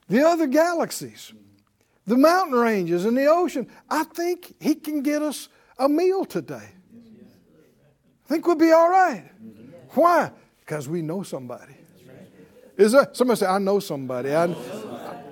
the 0.08 0.26
other 0.28 0.48
galaxies, 0.48 1.34
the 2.06 2.18
mountain 2.18 2.58
ranges, 2.58 3.06
and 3.06 3.16
the 3.18 3.28
ocean, 3.28 3.68
I 3.90 4.04
think 4.04 4.56
He 4.60 4.76
can 4.76 5.02
get 5.02 5.22
us 5.22 5.50
a 5.78 5.88
meal 5.88 6.26
today. 6.26 6.70
I 8.26 8.28
think 8.28 8.46
we'll 8.46 8.56
be 8.56 8.72
all 8.72 8.90
right. 8.90 9.26
Mm-hmm. 9.44 10.00
Why? 10.00 10.32
Because 10.70 10.88
we 10.88 11.02
know 11.02 11.24
somebody. 11.24 11.74
Is 12.78 12.92
that 12.92 13.18
somebody 13.18 13.40
say, 13.40 13.48
I 13.48 13.58
know 13.58 13.80
somebody? 13.80 14.36
I, 14.36 14.44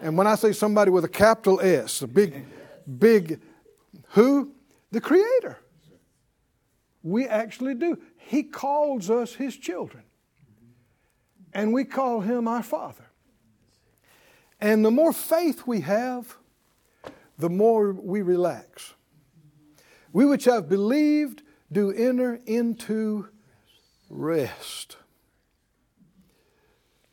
and 0.01 0.17
when 0.17 0.25
I 0.25 0.33
say 0.33 0.51
somebody 0.51 0.89
with 0.89 1.05
a 1.05 1.09
capital 1.09 1.61
S, 1.61 2.01
a 2.01 2.07
big, 2.07 2.43
big 2.97 3.39
who? 4.09 4.51
The 4.89 4.99
Creator. 4.99 5.59
We 7.03 7.27
actually 7.27 7.75
do. 7.75 7.99
He 8.17 8.41
calls 8.41 9.11
us 9.11 9.35
His 9.35 9.55
children. 9.55 10.05
And 11.53 11.71
we 11.71 11.83
call 11.83 12.21
Him 12.21 12.47
our 12.47 12.63
Father. 12.63 13.05
And 14.59 14.83
the 14.83 14.89
more 14.89 15.13
faith 15.13 15.67
we 15.67 15.81
have, 15.81 16.35
the 17.37 17.51
more 17.51 17.91
we 17.91 18.23
relax. 18.23 18.95
We 20.11 20.25
which 20.25 20.45
have 20.45 20.67
believed 20.67 21.43
do 21.71 21.91
enter 21.91 22.39
into 22.47 23.27
rest. 24.09 24.97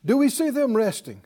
Do 0.05 0.17
we 0.17 0.29
see 0.29 0.51
them 0.51 0.77
resting? 0.77 1.23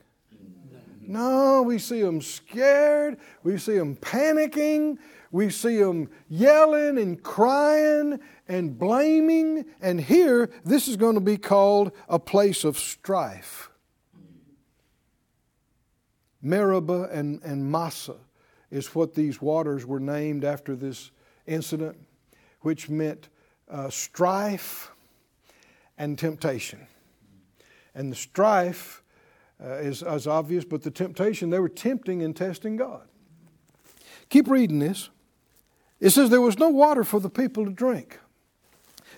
No, 1.01 1.63
we 1.63 1.79
see 1.79 2.01
them 2.01 2.21
scared. 2.21 3.17
We 3.43 3.57
see 3.57 3.77
them 3.77 3.95
panicking. 3.95 4.99
We 5.31 5.49
see 5.49 5.77
them 5.77 6.09
yelling 6.29 6.97
and 6.97 7.21
crying 7.21 8.19
and 8.47 8.77
blaming. 8.77 9.65
And 9.81 9.99
here, 9.99 10.49
this 10.63 10.87
is 10.87 10.97
going 10.97 11.15
to 11.15 11.21
be 11.21 11.37
called 11.37 11.91
a 12.07 12.19
place 12.19 12.63
of 12.63 12.77
strife. 12.77 13.69
Meribah 16.41 17.09
and, 17.11 17.41
and 17.43 17.69
Massah 17.69 18.15
is 18.71 18.93
what 18.95 19.15
these 19.15 19.41
waters 19.41 19.85
were 19.85 19.99
named 19.99 20.45
after 20.45 20.75
this 20.75 21.11
incident, 21.47 21.97
which 22.61 22.87
meant 22.87 23.29
uh, 23.69 23.89
strife 23.89 24.91
and 25.97 26.17
temptation. 26.17 26.87
And 27.95 28.11
the 28.11 28.15
strife 28.15 29.03
uh, 29.63 29.73
is, 29.75 30.01
is 30.03 30.27
obvious, 30.27 30.63
but 30.63 30.83
the 30.83 30.91
temptation, 30.91 31.49
they 31.49 31.59
were 31.59 31.69
tempting 31.69 32.23
and 32.23 32.35
testing 32.35 32.77
God. 32.77 33.07
Keep 34.29 34.47
reading 34.47 34.79
this. 34.79 35.09
It 35.99 36.11
says, 36.11 36.29
There 36.29 36.41
was 36.41 36.57
no 36.57 36.69
water 36.69 37.03
for 37.03 37.19
the 37.19 37.29
people 37.29 37.65
to 37.65 37.71
drink. 37.71 38.19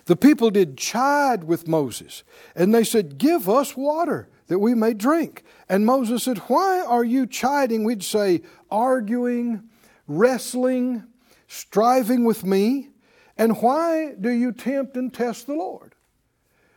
The 0.05 0.15
people 0.15 0.49
did 0.49 0.77
chide 0.77 1.43
with 1.43 1.67
Moses, 1.67 2.23
and 2.55 2.73
they 2.73 2.83
said, 2.83 3.17
Give 3.17 3.47
us 3.47 3.77
water 3.77 4.29
that 4.47 4.59
we 4.59 4.73
may 4.73 4.93
drink. 4.93 5.43
And 5.69 5.85
Moses 5.85 6.23
said, 6.23 6.39
Why 6.39 6.81
are 6.81 7.03
you 7.03 7.27
chiding? 7.27 7.83
We'd 7.83 8.03
say, 8.03 8.41
arguing, 8.69 9.69
wrestling, 10.07 11.05
striving 11.47 12.25
with 12.25 12.43
me. 12.43 12.89
And 13.37 13.61
why 13.61 14.13
do 14.19 14.29
you 14.29 14.51
tempt 14.51 14.97
and 14.97 15.13
test 15.13 15.47
the 15.47 15.53
Lord? 15.53 15.95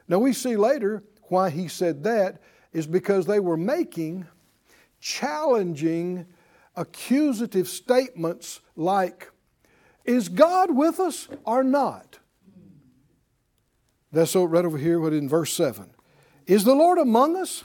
Now 0.06 0.18
we 0.18 0.32
see 0.32 0.56
later 0.56 1.02
why 1.28 1.50
he 1.50 1.68
said 1.68 2.04
that 2.04 2.40
is 2.72 2.86
because 2.86 3.26
they 3.26 3.40
were 3.40 3.56
making 3.56 4.26
challenging, 5.00 6.26
accusative 6.76 7.68
statements 7.68 8.60
like, 8.76 9.30
Is 10.04 10.28
God 10.28 10.74
with 10.74 10.98
us 10.98 11.28
or 11.44 11.62
not? 11.62 12.18
That's 14.12 14.34
right 14.36 14.64
over 14.64 14.78
here, 14.78 15.00
what 15.00 15.12
in 15.12 15.28
verse 15.28 15.52
7. 15.52 15.90
Is 16.46 16.64
the 16.64 16.74
Lord 16.74 16.98
among 16.98 17.36
us 17.36 17.64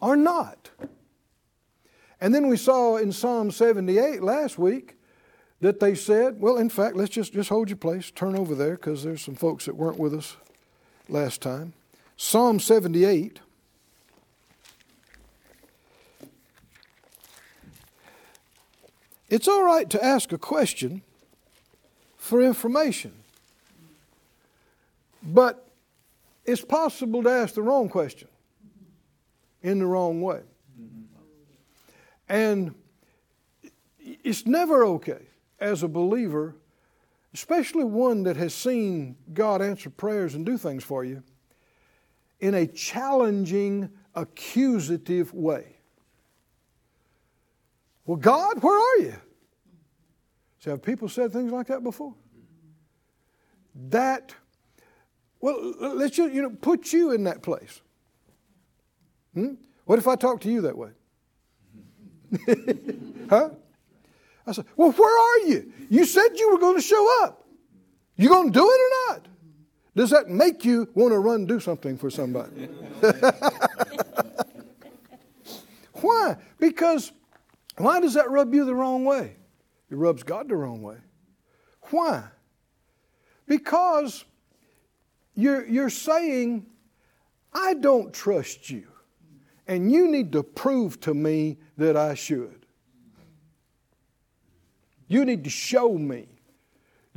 or 0.00 0.16
not? 0.16 0.70
And 2.20 2.34
then 2.34 2.48
we 2.48 2.56
saw 2.56 2.96
in 2.96 3.12
Psalm 3.12 3.50
78 3.50 4.22
last 4.22 4.58
week 4.58 4.96
that 5.60 5.80
they 5.80 5.94
said, 5.94 6.40
well, 6.40 6.56
in 6.56 6.68
fact, 6.68 6.96
let's 6.96 7.10
just, 7.10 7.32
just 7.32 7.48
hold 7.48 7.68
your 7.68 7.76
place, 7.76 8.10
turn 8.10 8.36
over 8.36 8.54
there, 8.54 8.76
because 8.76 9.02
there's 9.02 9.22
some 9.22 9.34
folks 9.34 9.66
that 9.66 9.74
weren't 9.76 9.98
with 9.98 10.14
us 10.14 10.36
last 11.08 11.40
time. 11.40 11.72
Psalm 12.20 12.58
78. 12.58 13.38
It's 19.30 19.46
all 19.46 19.62
right 19.62 19.88
to 19.88 20.04
ask 20.04 20.32
a 20.32 20.38
question 20.38 21.02
for 22.16 22.42
information, 22.42 23.14
but 25.22 25.68
it's 26.44 26.64
possible 26.64 27.22
to 27.22 27.30
ask 27.30 27.54
the 27.54 27.62
wrong 27.62 27.88
question 27.88 28.26
in 29.62 29.78
the 29.78 29.86
wrong 29.86 30.20
way. 30.20 30.40
And 32.28 32.74
it's 34.02 34.44
never 34.44 34.84
okay 34.84 35.22
as 35.60 35.84
a 35.84 35.88
believer, 35.88 36.56
especially 37.32 37.84
one 37.84 38.24
that 38.24 38.36
has 38.36 38.52
seen 38.52 39.14
God 39.32 39.62
answer 39.62 39.88
prayers 39.88 40.34
and 40.34 40.44
do 40.44 40.58
things 40.58 40.82
for 40.82 41.04
you, 41.04 41.22
in 42.40 42.54
a 42.54 42.66
challenging, 42.66 43.90
accusative 44.14 45.32
way. 45.34 45.76
Well, 48.06 48.16
God, 48.16 48.62
where 48.62 48.78
are 48.78 49.02
you? 49.04 49.16
So 50.60 50.70
have 50.70 50.82
people 50.82 51.08
said 51.08 51.32
things 51.32 51.52
like 51.52 51.66
that 51.68 51.84
before? 51.84 52.14
That, 53.90 54.34
well, 55.40 55.74
let's 55.78 56.16
just, 56.16 56.32
you 56.32 56.42
know, 56.42 56.50
put 56.50 56.92
you 56.92 57.12
in 57.12 57.24
that 57.24 57.42
place. 57.42 57.80
Hmm? 59.34 59.54
What 59.84 59.98
if 59.98 60.08
I 60.08 60.16
talk 60.16 60.40
to 60.42 60.50
you 60.50 60.62
that 60.62 60.76
way? 60.76 60.90
huh? 63.30 63.50
I 64.46 64.52
said, 64.52 64.64
well, 64.76 64.92
where 64.92 65.18
are 65.18 65.48
you? 65.48 65.72
You 65.90 66.04
said 66.04 66.28
you 66.36 66.50
were 66.50 66.58
going 66.58 66.76
to 66.76 66.82
show 66.82 67.24
up. 67.24 67.46
You 68.16 68.28
going 68.28 68.52
to 68.52 68.58
do 68.58 68.64
it 68.64 68.80
or 68.80 69.14
not? 69.14 69.28
Does 69.98 70.10
that 70.10 70.28
make 70.28 70.64
you 70.64 70.88
want 70.94 71.10
to 71.10 71.18
run 71.18 71.44
do 71.44 71.58
something 71.58 71.98
for 71.98 72.08
somebody? 72.08 72.68
why? 75.94 76.36
Because 76.60 77.10
why 77.78 77.98
does 77.98 78.14
that 78.14 78.30
rub 78.30 78.54
you 78.54 78.64
the 78.64 78.76
wrong 78.76 79.04
way? 79.04 79.34
It 79.90 79.96
rubs 79.96 80.22
God 80.22 80.48
the 80.48 80.54
wrong 80.54 80.82
way. 80.82 80.98
Why? 81.90 82.22
Because 83.48 84.24
you're, 85.34 85.66
you're 85.66 85.90
saying, 85.90 86.66
I 87.52 87.74
don't 87.74 88.14
trust 88.14 88.70
you, 88.70 88.86
and 89.66 89.90
you 89.90 90.06
need 90.06 90.30
to 90.30 90.44
prove 90.44 91.00
to 91.00 91.12
me 91.12 91.58
that 91.76 91.96
I 91.96 92.14
should. 92.14 92.66
You 95.08 95.24
need 95.24 95.42
to 95.42 95.50
show 95.50 95.98
me 95.98 96.28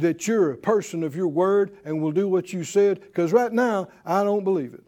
that 0.01 0.27
you're 0.27 0.51
a 0.51 0.57
person 0.57 1.03
of 1.03 1.15
your 1.15 1.27
word 1.27 1.77
and 1.85 2.01
will 2.01 2.11
do 2.11 2.27
what 2.27 2.53
you 2.53 2.63
said? 2.63 3.01
Because 3.01 3.31
right 3.33 3.51
now, 3.51 3.87
I 4.05 4.23
don't 4.23 4.43
believe 4.43 4.73
it. 4.73 4.83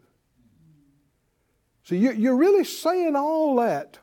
So 1.84 1.94
you're 1.94 2.36
really 2.36 2.64
saying 2.64 3.14
all 3.14 3.56
that 3.56 3.98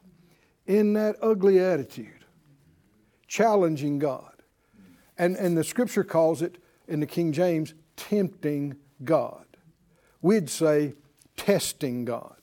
in 0.68 0.94
that 0.94 1.16
ugly 1.22 1.60
attitude, 1.60 2.26
challenging 3.28 3.98
God. 3.98 4.44
And, 5.18 5.36
and 5.36 5.58
the 5.58 5.64
scripture 5.64 6.04
calls 6.04 6.42
it, 6.42 6.58
in 6.88 7.00
the 7.00 7.08
King 7.08 7.32
James, 7.32 7.74
tempting 7.96 8.76
God. 9.04 9.46
We'd 10.22 10.50
say 10.50 10.96
testing 11.38 12.06
God 12.06 12.36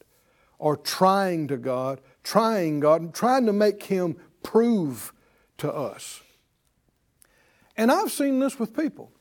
or 0.59 0.76
trying 0.76 1.48
to 1.48 1.57
God, 1.57 2.00
trying 2.24 2.81
God, 2.81 3.14
trying 3.14 3.46
to 3.46 3.52
make 3.52 3.85
Him 3.85 4.16
prove 4.42 5.12
to 5.59 5.72
us. 5.72 6.22
And 7.78 7.92
I've 7.92 8.10
seen 8.10 8.40
this 8.40 8.58
with 8.58 8.76
people. 8.76 9.12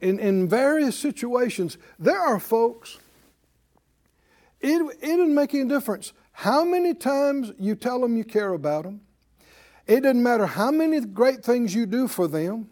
In, 0.00 0.18
in 0.18 0.48
various 0.48 0.98
situations, 0.98 1.78
there 1.98 2.20
are 2.20 2.40
folks, 2.40 2.98
it, 4.60 4.82
it 5.00 5.00
doesn't 5.00 5.34
make 5.34 5.54
any 5.54 5.68
difference 5.68 6.12
how 6.32 6.64
many 6.64 6.92
times 6.92 7.52
you 7.60 7.76
tell 7.76 8.00
them 8.00 8.16
you 8.16 8.24
care 8.24 8.52
about 8.52 8.82
them. 8.82 9.00
It 9.86 10.00
doesn't 10.00 10.22
matter 10.22 10.46
how 10.46 10.72
many 10.72 11.00
great 11.00 11.44
things 11.44 11.74
you 11.74 11.86
do 11.86 12.08
for 12.08 12.26
them, 12.26 12.68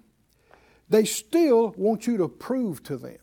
they 0.88 1.04
still 1.04 1.72
want 1.76 2.06
you 2.06 2.16
to 2.16 2.28
prove 2.28 2.82
to 2.82 2.96
them 2.96 3.18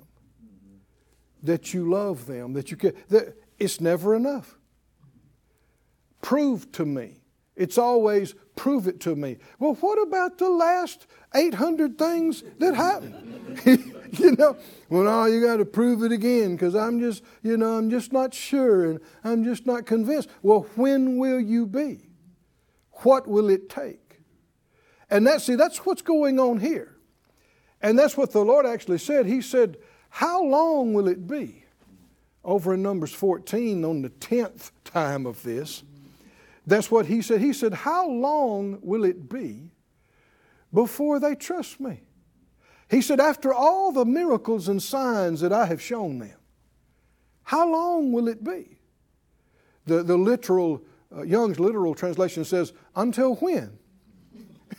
that 1.44 1.74
you 1.74 1.90
love 1.90 2.26
them, 2.26 2.54
that 2.54 2.72
you 2.72 2.78
care. 2.78 2.94
That 3.10 3.36
it's 3.60 3.82
never 3.82 4.16
enough. 4.16 4.58
Prove 6.22 6.72
to 6.74 6.86
me. 6.86 7.20
It's 7.56 7.78
always 7.78 8.36
prove 8.60 8.90
it 8.90 9.00
to 9.00 9.16
me. 9.16 9.38
Well, 9.58 9.76
what 9.76 9.96
about 10.06 10.38
the 10.38 10.50
last 10.50 11.08
800 11.34 11.98
things 11.98 12.44
that 12.58 12.76
happened? 12.76 13.62
you 14.20 14.36
know, 14.36 14.58
well, 14.90 15.04
no, 15.04 15.26
you 15.28 15.42
got 15.42 15.58
to 15.58 15.66
prove 15.66 16.04
it 16.04 16.12
again 16.12 16.58
because 16.58 16.76
I'm 16.76 17.00
just, 17.00 17.24
you 17.42 17.56
know, 17.56 17.78
I'm 17.78 17.90
just 17.90 18.12
not 18.12 18.34
sure 18.34 18.84
and 18.84 19.00
I'm 19.24 19.46
just 19.46 19.66
not 19.66 19.86
convinced. 19.86 20.28
Well, 20.42 20.68
when 20.76 21.18
will 21.18 21.40
you 21.40 21.66
be? 21.66 22.10
What 23.04 23.30
will 23.30 23.50
it 23.50 23.70
take? 23.70 24.20
And 25.10 25.26
that, 25.26 25.42
see, 25.42 25.56
that's 25.56 25.86
what's 25.86 26.02
going 26.02 26.38
on 26.38 26.60
here. 26.60 26.98
And 27.82 27.98
that's 27.98 28.18
what 28.18 28.32
the 28.32 28.44
Lord 28.44 28.66
actually 28.66 28.98
said. 28.98 29.26
He 29.26 29.40
said, 29.40 29.78
How 30.10 30.44
long 30.44 30.94
will 30.94 31.08
it 31.08 31.28
be? 31.28 31.64
Over 32.44 32.74
in 32.74 32.82
Numbers 32.82 33.14
14, 33.14 33.86
on 33.86 34.02
the 34.02 34.10
10th 34.10 34.72
time 34.84 35.26
of 35.26 35.44
this, 35.44 35.84
that's 36.70 36.92
what 36.92 37.06
he 37.06 37.22
said. 37.22 37.42
He 37.42 37.54
said, 37.54 37.74
How 37.74 38.08
long 38.08 38.80
will 38.82 39.04
it 39.04 39.30
be 39.30 39.72
before 40.74 41.20
they 41.20 41.36
trust 41.36 41.80
me? 41.80 42.02
He 42.90 43.02
said, 43.02 43.20
After 43.20 43.54
all 43.54 43.92
the 43.92 44.06
miracles 44.06 44.68
and 44.68 44.82
signs 44.82 45.42
that 45.42 45.54
I 45.54 45.66
have 45.66 45.82
shown 45.82 46.20
them, 46.20 46.38
how 47.44 47.70
long 47.70 48.12
will 48.12 48.28
it 48.28 48.44
be? 48.44 48.78
The, 49.86 50.04
the 50.04 50.18
literal, 50.18 50.84
uh, 51.16 51.24
Young's 51.24 51.60
literal 51.60 51.96
translation 51.96 52.46
says, 52.46 52.74
Until 52.96 53.36
when? 53.36 53.78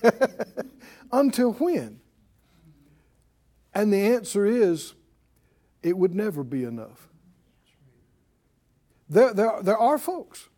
Until 1.12 1.52
when? 1.54 2.00
And 3.74 3.92
the 3.92 4.00
answer 4.00 4.46
is, 4.46 4.94
it 5.82 5.96
would 5.96 6.14
never 6.14 6.44
be 6.44 6.64
enough. 6.64 7.08
There, 9.08 9.32
there, 9.32 9.62
there 9.62 9.78
are 9.78 9.98
folks 9.98 10.48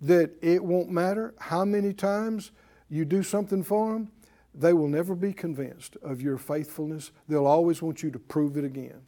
that 0.00 0.32
it 0.42 0.62
won't 0.62 0.90
matter 0.90 1.34
how 1.38 1.64
many 1.64 1.92
times 1.92 2.50
you 2.88 3.04
do 3.04 3.22
something 3.22 3.62
for 3.62 3.92
them, 3.92 4.10
they 4.54 4.72
will 4.72 4.88
never 4.88 5.14
be 5.14 5.32
convinced 5.32 5.96
of 6.02 6.22
your 6.22 6.38
faithfulness. 6.38 7.10
They'll 7.28 7.46
always 7.46 7.82
want 7.82 8.02
you 8.02 8.10
to 8.10 8.18
prove 8.18 8.56
it 8.56 8.64
again. 8.64 9.02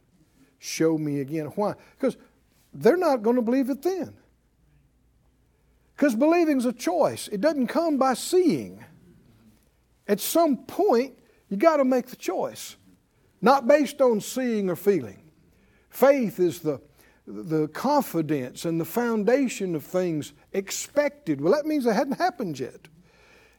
Show 0.59 0.97
me 0.97 1.21
again. 1.21 1.45
Why? 1.55 1.73
Because 1.97 2.17
they're 2.73 2.97
not 2.97 3.23
going 3.23 3.35
to 3.35 3.41
believe 3.41 3.69
it 3.69 3.81
then. 3.81 4.13
Because 5.95 6.15
believing 6.15 6.57
is 6.57 6.65
a 6.65 6.73
choice, 6.73 7.27
it 7.29 7.41
doesn't 7.41 7.67
come 7.67 7.97
by 7.97 8.13
seeing. 8.13 8.83
At 10.07 10.19
some 10.19 10.57
point, 10.57 11.13
you 11.49 11.57
got 11.57 11.77
to 11.77 11.85
make 11.85 12.07
the 12.07 12.15
choice 12.15 12.77
not 13.41 13.67
based 13.67 14.01
on 14.01 14.21
seeing 14.21 14.69
or 14.69 14.75
feeling. 14.75 15.21
Faith 15.89 16.39
is 16.39 16.59
the, 16.59 16.79
the 17.29 17.67
confidence 17.67 18.65
and 18.65 18.81
the 18.81 18.85
foundation 18.85 19.75
of 19.75 19.83
things 19.83 20.33
expected. 20.51 21.39
Well, 21.39 21.53
that 21.53 21.67
means 21.67 21.85
it 21.85 21.93
hadn't 21.93 22.17
happened 22.17 22.59
yet. 22.59 22.87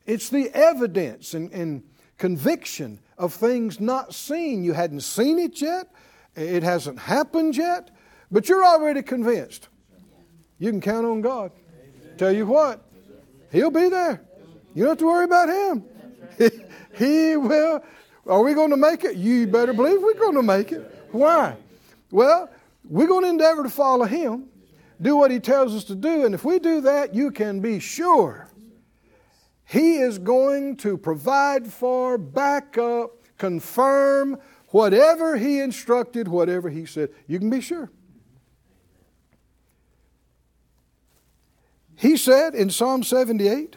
It's 0.07 0.29
the 0.29 0.51
evidence 0.53 1.35
and, 1.35 1.53
and 1.53 1.85
conviction 2.19 2.99
of 3.17 3.33
things 3.33 3.79
not 3.79 4.13
seen. 4.13 4.65
You 4.65 4.73
hadn't 4.73 5.03
seen 5.03 5.39
it 5.39 5.61
yet, 5.63 5.89
it 6.35 6.65
hasn't 6.65 6.99
happened 6.99 7.57
yet, 7.57 7.91
but 8.31 8.49
you're 8.49 8.65
already 8.65 9.03
convinced. 9.03 9.69
You 10.59 10.71
can 10.71 10.81
count 10.81 11.07
on 11.07 11.21
God. 11.21 11.53
Tell 12.19 12.33
you 12.33 12.47
what, 12.47 12.85
He'll 13.53 13.71
be 13.71 13.89
there. 13.89 14.21
You 14.75 14.85
don't 14.85 14.91
have 14.91 14.99
to 14.99 15.07
worry 15.07 15.25
about 15.25 15.49
Him. 15.49 15.85
he 16.99 17.37
will 17.37 17.83
are 18.27 18.43
we 18.43 18.55
going 18.55 18.71
to 18.71 18.77
make 18.77 19.05
it? 19.05 19.17
You 19.17 19.47
better 19.47 19.73
believe 19.73 20.01
we're 20.03 20.15
going 20.15 20.35
to 20.35 20.43
make 20.43 20.73
it. 20.73 21.09
Why? 21.11 21.57
Well, 22.11 22.51
we're 22.91 23.07
going 23.07 23.23
to 23.23 23.31
endeavor 23.31 23.63
to 23.63 23.71
follow 23.71 24.05
Him, 24.05 24.49
do 25.01 25.17
what 25.17 25.31
He 25.31 25.41
tells 25.41 25.75
us 25.75 25.85
to 25.85 25.95
do, 25.95 26.27
and 26.27 26.35
if 26.35 26.45
we 26.45 26.59
do 26.59 26.81
that, 26.83 27.15
you 27.15 27.31
can 27.31 27.61
be 27.61 27.79
sure 27.79 28.49
He 29.65 29.99
is 29.99 30.19
going 30.19 30.77
to 30.79 30.99
provide 30.99 31.73
for, 31.73 32.19
back 32.19 32.77
up, 32.77 33.13
confirm 33.39 34.39
whatever 34.69 35.37
He 35.37 35.61
instructed, 35.61 36.29
whatever 36.29 36.69
He 36.69 36.85
said. 36.85 37.11
You 37.27 37.39
can 37.39 37.49
be 37.49 37.61
sure. 37.61 37.91
He 41.95 42.17
said 42.17 42.55
in 42.55 42.71
Psalm 42.71 43.03
78, 43.03 43.77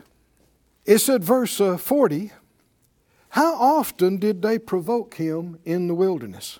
it 0.85 0.99
said, 0.99 1.23
verse 1.23 1.61
uh, 1.61 1.77
40, 1.77 2.31
how 3.29 3.55
often 3.55 4.17
did 4.17 4.41
they 4.41 4.59
provoke 4.59 5.15
him 5.15 5.59
in 5.65 5.87
the 5.87 5.95
wilderness 5.95 6.59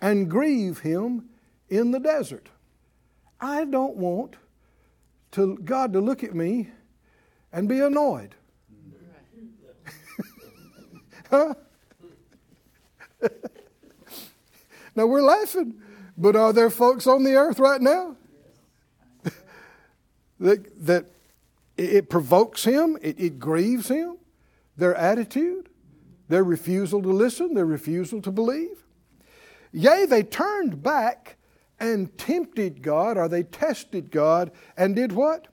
and 0.00 0.30
grieve 0.30 0.78
him 0.78 1.28
in 1.68 1.90
the 1.90 2.00
desert? 2.00 2.48
I 3.40 3.64
don't 3.64 3.96
want 3.96 4.36
to, 5.32 5.58
God 5.58 5.92
to 5.92 6.00
look 6.00 6.24
at 6.24 6.34
me 6.34 6.70
and 7.52 7.68
be 7.68 7.80
annoyed. 7.80 8.34
huh? 11.30 11.54
now 14.96 15.06
we're 15.06 15.22
laughing, 15.22 15.74
but 16.16 16.36
are 16.36 16.52
there 16.52 16.70
folks 16.70 17.06
on 17.06 17.24
the 17.24 17.34
earth 17.34 17.58
right 17.58 17.80
now 17.80 18.16
that, 20.40 20.86
that 20.86 21.06
it 21.76 22.08
provokes 22.10 22.64
him, 22.64 22.98
it, 23.02 23.18
it 23.20 23.38
grieves 23.38 23.88
him, 23.88 24.16
their 24.76 24.94
attitude? 24.94 25.68
their 26.28 26.44
refusal 26.44 27.02
to 27.02 27.08
listen, 27.08 27.54
their 27.54 27.66
refusal 27.66 28.20
to 28.22 28.30
believe. 28.30 28.84
Yea, 29.72 30.06
they 30.06 30.22
turned 30.22 30.82
back 30.82 31.36
and 31.80 32.16
tempted 32.18 32.82
God, 32.82 33.16
or 33.16 33.28
they 33.28 33.42
tested 33.42 34.10
God, 34.10 34.50
and 34.76 34.96
did 34.96 35.12
what? 35.12 35.48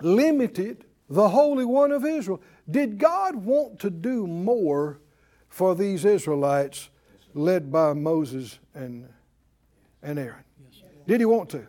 Limited 0.00 0.84
the 1.08 1.30
Holy 1.30 1.64
One 1.64 1.92
of 1.92 2.04
Israel. 2.04 2.40
Did 2.70 2.98
God 2.98 3.36
want 3.36 3.80
to 3.80 3.90
do 3.90 4.26
more 4.26 5.00
for 5.48 5.74
these 5.74 6.04
Israelites 6.04 6.90
led 7.34 7.72
by 7.72 7.94
Moses 7.94 8.58
and, 8.74 9.08
and 10.02 10.18
Aaron? 10.18 10.44
Did 11.06 11.20
he 11.20 11.24
want 11.24 11.48
to? 11.50 11.66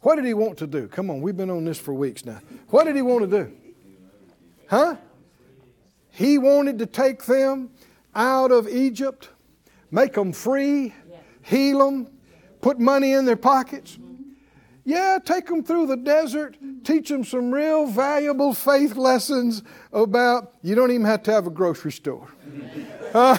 What 0.00 0.16
did 0.16 0.26
he 0.26 0.34
want 0.34 0.58
to 0.58 0.66
do? 0.66 0.88
Come 0.88 1.08
on, 1.08 1.22
we've 1.22 1.36
been 1.36 1.50
on 1.50 1.64
this 1.64 1.78
for 1.78 1.94
weeks 1.94 2.26
now. 2.26 2.40
What 2.68 2.84
did 2.84 2.96
he 2.96 3.02
want 3.02 3.30
to 3.30 3.44
do? 3.44 3.52
Huh? 4.68 4.96
He 6.10 6.36
wanted 6.36 6.78
to 6.80 6.86
take 6.86 7.24
them 7.24 7.70
out 8.14 8.52
of 8.52 8.68
Egypt, 8.68 9.30
make 9.90 10.12
them 10.12 10.32
free, 10.32 10.94
heal 11.42 11.78
them, 11.78 12.08
put 12.64 12.80
money 12.80 13.12
in 13.12 13.26
their 13.26 13.36
pockets. 13.36 13.98
Yeah, 14.84 15.18
take 15.22 15.48
them 15.48 15.62
through 15.62 15.86
the 15.86 15.98
desert, 15.98 16.56
teach 16.82 17.10
them 17.10 17.22
some 17.22 17.52
real 17.52 17.86
valuable 17.86 18.54
faith 18.54 18.96
lessons 18.96 19.62
about 19.92 20.54
you 20.62 20.74
don't 20.74 20.90
even 20.90 21.04
have 21.04 21.22
to 21.24 21.32
have 21.32 21.46
a 21.46 21.50
grocery 21.50 21.92
store. 21.92 22.28
Uh, 23.14 23.38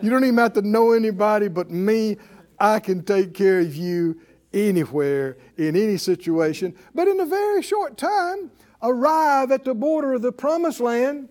you 0.00 0.08
don't 0.08 0.22
even 0.22 0.38
have 0.38 0.52
to 0.52 0.62
know 0.62 0.92
anybody 0.92 1.48
but 1.48 1.68
me. 1.68 2.16
I 2.60 2.78
can 2.78 3.02
take 3.02 3.34
care 3.34 3.58
of 3.58 3.74
you 3.74 4.20
anywhere, 4.54 5.36
in 5.56 5.74
any 5.74 5.96
situation. 5.96 6.76
But 6.94 7.08
in 7.08 7.18
a 7.18 7.26
very 7.26 7.60
short 7.60 7.96
time, 7.96 8.52
arrive 8.80 9.50
at 9.50 9.64
the 9.64 9.74
border 9.74 10.14
of 10.14 10.22
the 10.22 10.30
promised 10.30 10.78
land 10.78 11.28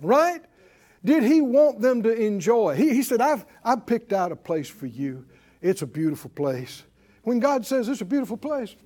Right? 0.00 0.40
Did 1.04 1.22
he 1.22 1.40
want 1.40 1.80
them 1.80 2.02
to 2.02 2.12
enjoy? 2.12 2.76
He, 2.76 2.90
he 2.90 3.02
said, 3.02 3.20
I've, 3.20 3.44
I've 3.64 3.86
picked 3.86 4.12
out 4.12 4.32
a 4.32 4.36
place 4.36 4.68
for 4.68 4.86
you. 4.86 5.24
It's 5.60 5.82
a 5.82 5.86
beautiful 5.86 6.30
place. 6.30 6.82
When 7.22 7.40
God 7.40 7.66
says 7.66 7.88
it's 7.88 8.00
a 8.00 8.04
beautiful 8.04 8.36
place, 8.36 8.76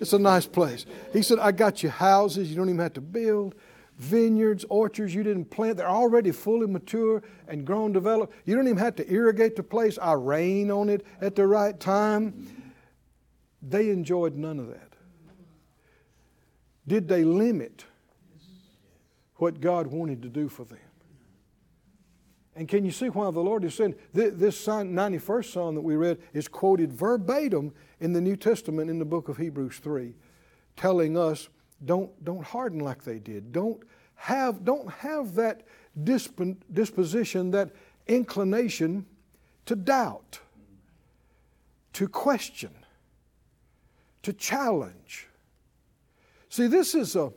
it's 0.00 0.12
a 0.12 0.18
nice 0.18 0.46
place. 0.46 0.84
He 1.12 1.22
said, 1.22 1.38
I 1.38 1.52
got 1.52 1.82
you 1.82 1.88
houses 1.88 2.50
you 2.50 2.56
don't 2.56 2.68
even 2.68 2.80
have 2.80 2.92
to 2.94 3.00
build, 3.00 3.54
vineyards, 3.98 4.64
orchards 4.68 5.14
you 5.14 5.22
didn't 5.22 5.46
plant. 5.46 5.76
They're 5.76 5.88
already 5.88 6.32
fully 6.32 6.66
mature 6.66 7.22
and 7.46 7.64
grown, 7.64 7.92
developed. 7.92 8.34
You 8.44 8.56
don't 8.56 8.66
even 8.66 8.78
have 8.78 8.96
to 8.96 9.12
irrigate 9.12 9.56
the 9.56 9.62
place. 9.62 9.98
I 9.98 10.14
rain 10.14 10.70
on 10.70 10.88
it 10.88 11.06
at 11.20 11.36
the 11.36 11.46
right 11.46 11.78
time. 11.78 12.46
They 13.62 13.90
enjoyed 13.90 14.36
none 14.36 14.58
of 14.58 14.68
that. 14.68 14.92
Did 16.86 17.06
they 17.06 17.22
limit 17.22 17.84
what 19.36 19.60
God 19.60 19.86
wanted 19.86 20.22
to 20.22 20.28
do 20.28 20.48
for 20.48 20.64
them? 20.64 20.78
And 22.54 22.68
can 22.68 22.84
you 22.84 22.90
see 22.90 23.08
why 23.08 23.30
the 23.30 23.40
Lord 23.40 23.64
is 23.64 23.74
saying 23.74 23.94
this 24.12 24.66
91st 24.66 25.52
Psalm 25.52 25.74
that 25.74 25.80
we 25.80 25.96
read 25.96 26.18
is 26.34 26.48
quoted 26.48 26.92
verbatim 26.92 27.72
in 28.00 28.12
the 28.12 28.20
New 28.20 28.36
Testament 28.36 28.90
in 28.90 28.98
the 28.98 29.04
book 29.04 29.28
of 29.28 29.38
Hebrews 29.38 29.78
3, 29.78 30.14
telling 30.76 31.16
us 31.16 31.48
don't, 31.84 32.24
don't 32.24 32.44
harden 32.44 32.80
like 32.80 33.04
they 33.04 33.18
did. 33.18 33.52
Don't 33.52 33.82
have, 34.16 34.64
don't 34.64 34.90
have 34.90 35.34
that 35.34 35.62
disp- 36.04 36.40
disposition, 36.72 37.50
that 37.52 37.70
inclination 38.06 39.06
to 39.66 39.74
doubt, 39.74 40.40
to 41.94 42.06
question, 42.06 42.70
to 44.22 44.32
challenge. 44.32 45.28
See, 46.48 46.66
this 46.66 46.94
is 46.94 47.16
a, 47.16 47.32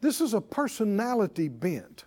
this 0.00 0.20
is 0.20 0.34
a 0.34 0.40
personality 0.40 1.48
bent. 1.48 2.04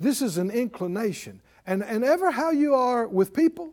This 0.00 0.22
is 0.22 0.38
an 0.38 0.50
inclination. 0.50 1.40
And, 1.66 1.82
and 1.82 2.04
ever 2.04 2.30
how 2.30 2.50
you 2.50 2.74
are 2.74 3.06
with 3.06 3.34
people, 3.34 3.72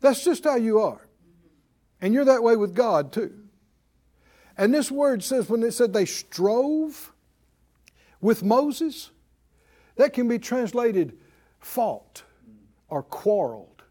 that's 0.00 0.24
just 0.24 0.44
how 0.44 0.56
you 0.56 0.80
are. 0.80 1.08
And 2.00 2.12
you're 2.12 2.26
that 2.26 2.42
way 2.42 2.56
with 2.56 2.74
God 2.74 3.12
too. 3.12 3.32
And 4.56 4.72
this 4.72 4.90
word 4.90 5.24
says 5.24 5.48
when 5.48 5.62
it 5.62 5.72
said 5.72 5.92
they 5.92 6.04
strove 6.04 7.12
with 8.20 8.42
Moses, 8.42 9.10
that 9.96 10.12
can 10.12 10.28
be 10.28 10.38
translated 10.38 11.16
fought 11.58 12.22
or 12.88 13.02
quarreled. 13.02 13.82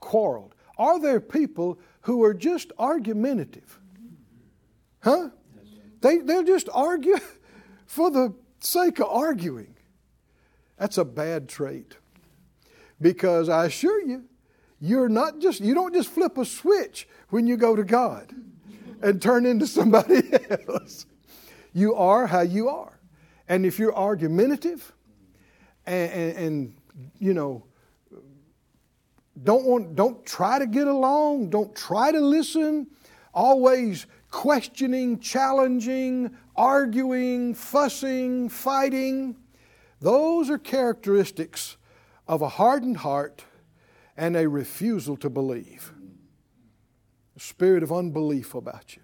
Quarreled. 0.00 0.54
Are 0.78 1.00
there 1.00 1.20
people 1.20 1.78
who 2.02 2.22
are 2.24 2.34
just 2.34 2.72
argumentative? 2.78 3.78
Huh? 5.00 5.30
They, 6.00 6.18
they'll 6.18 6.42
just 6.44 6.68
argue 6.72 7.18
for 7.86 8.10
the 8.10 8.34
sake 8.66 9.00
of 9.00 9.08
arguing. 9.08 9.74
That's 10.76 10.98
a 10.98 11.04
bad 11.04 11.48
trait. 11.48 11.96
Because 13.00 13.48
I 13.48 13.66
assure 13.66 14.00
you, 14.02 14.24
you're 14.80 15.08
not 15.08 15.38
just, 15.38 15.60
you 15.60 15.74
don't 15.74 15.94
just 15.94 16.10
flip 16.10 16.36
a 16.38 16.44
switch 16.44 17.08
when 17.30 17.46
you 17.46 17.56
go 17.56 17.76
to 17.76 17.84
God 17.84 18.32
and 19.02 19.20
turn 19.20 19.46
into 19.46 19.66
somebody 19.66 20.22
else. 20.68 21.06
You 21.72 21.94
are 21.94 22.26
how 22.26 22.40
you 22.40 22.68
are. 22.68 22.98
And 23.48 23.64
if 23.64 23.78
you're 23.78 23.94
argumentative 23.94 24.92
and, 25.86 26.12
and, 26.12 26.36
and 26.38 26.74
you 27.18 27.34
know, 27.34 27.64
don't 29.42 29.64
want, 29.64 29.94
don't 29.94 30.24
try 30.24 30.58
to 30.58 30.66
get 30.66 30.86
along, 30.86 31.50
don't 31.50 31.74
try 31.76 32.10
to 32.10 32.20
listen, 32.20 32.86
always 33.34 34.06
questioning, 34.30 35.18
challenging, 35.18 36.36
arguing, 36.54 37.54
fussing, 37.54 38.48
fighting. 38.48 39.36
Those 40.00 40.50
are 40.50 40.58
characteristics 40.58 41.76
of 42.28 42.42
a 42.42 42.48
hardened 42.48 42.98
heart 42.98 43.44
and 44.16 44.36
a 44.36 44.48
refusal 44.48 45.16
to 45.18 45.30
believe. 45.30 45.92
A 47.36 47.40
spirit 47.40 47.82
of 47.82 47.92
unbelief 47.92 48.54
about 48.54 48.96
you. 48.96 49.02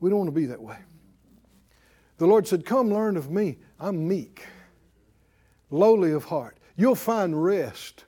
We 0.00 0.10
don't 0.10 0.18
want 0.18 0.28
to 0.28 0.40
be 0.40 0.46
that 0.46 0.62
way. 0.62 0.76
The 2.18 2.26
Lord 2.26 2.46
said, 2.46 2.64
Come 2.64 2.92
learn 2.92 3.16
of 3.16 3.30
me. 3.30 3.58
I'm 3.80 4.06
meek, 4.06 4.46
lowly 5.70 6.12
of 6.12 6.24
heart. 6.24 6.58
You'll 6.76 6.94
find 6.94 7.42
rest 7.42 8.04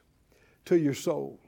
to 0.66 0.78
your 0.78 0.94
souls. 0.94 1.39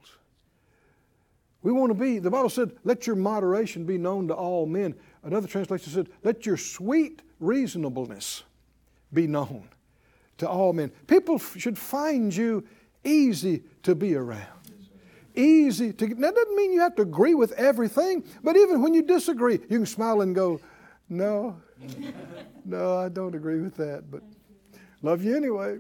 We 1.62 1.70
want 1.72 1.90
to 1.90 1.94
be, 1.94 2.18
the 2.18 2.30
Bible 2.30 2.48
said, 2.48 2.72
let 2.84 3.06
your 3.06 3.16
moderation 3.16 3.84
be 3.84 3.98
known 3.98 4.28
to 4.28 4.34
all 4.34 4.66
men. 4.66 4.94
Another 5.22 5.46
translation 5.46 5.92
said, 5.92 6.08
let 6.24 6.44
your 6.44 6.56
sweet 6.56 7.22
reasonableness 7.38 8.42
be 9.12 9.26
known 9.26 9.68
to 10.38 10.48
all 10.48 10.72
men. 10.72 10.90
People 11.06 11.38
should 11.38 11.78
find 11.78 12.34
you 12.34 12.64
easy 13.04 13.62
to 13.84 13.94
be 13.94 14.16
around. 14.16 14.46
Easy 15.34 15.92
to, 15.92 16.06
that 16.06 16.34
doesn't 16.34 16.56
mean 16.56 16.72
you 16.72 16.80
have 16.80 16.96
to 16.96 17.02
agree 17.02 17.34
with 17.34 17.52
everything, 17.52 18.22
but 18.42 18.56
even 18.56 18.82
when 18.82 18.92
you 18.92 19.02
disagree, 19.02 19.54
you 19.54 19.78
can 19.78 19.86
smile 19.86 20.20
and 20.20 20.34
go, 20.34 20.60
no, 21.08 21.56
no, 22.64 22.98
I 22.98 23.08
don't 23.08 23.34
agree 23.34 23.60
with 23.60 23.76
that, 23.76 24.10
but 24.10 24.22
love 25.00 25.24
you 25.24 25.36
anyway. 25.36 25.78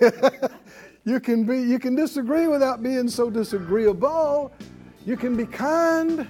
you 1.04 1.20
can 1.20 1.44
be, 1.44 1.62
you 1.62 1.78
can 1.78 1.94
disagree 1.96 2.46
without 2.46 2.82
being 2.82 3.08
so 3.08 3.28
disagreeable. 3.28 4.52
You 5.06 5.16
can 5.16 5.36
be 5.36 5.46
kind 5.46 6.28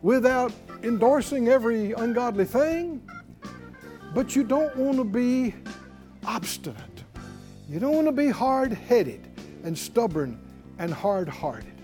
without 0.00 0.54
endorsing 0.82 1.48
every 1.48 1.92
ungodly 1.92 2.46
thing, 2.46 3.06
but 4.14 4.34
you 4.34 4.42
don't 4.42 4.74
want 4.74 4.96
to 4.96 5.04
be 5.04 5.54
obstinate. 6.24 7.04
You 7.68 7.78
don't 7.78 7.94
want 7.94 8.06
to 8.06 8.12
be 8.12 8.30
hard 8.30 8.72
headed 8.72 9.28
and 9.64 9.76
stubborn 9.76 10.40
and 10.78 10.90
hard 10.90 11.28
hearted. 11.28 11.74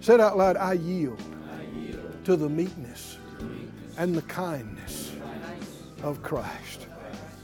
Said 0.00 0.20
out 0.20 0.38
loud, 0.38 0.56
I 0.56 0.72
yield, 0.72 1.20
I 1.52 1.78
yield 1.78 2.24
to, 2.24 2.36
the 2.36 2.48
meekness, 2.48 3.18
to 3.38 3.44
the 3.44 3.50
meekness 3.50 3.98
and 3.98 4.14
the 4.14 4.22
kindness 4.22 5.12
of 6.02 6.22
Christ. 6.22 6.86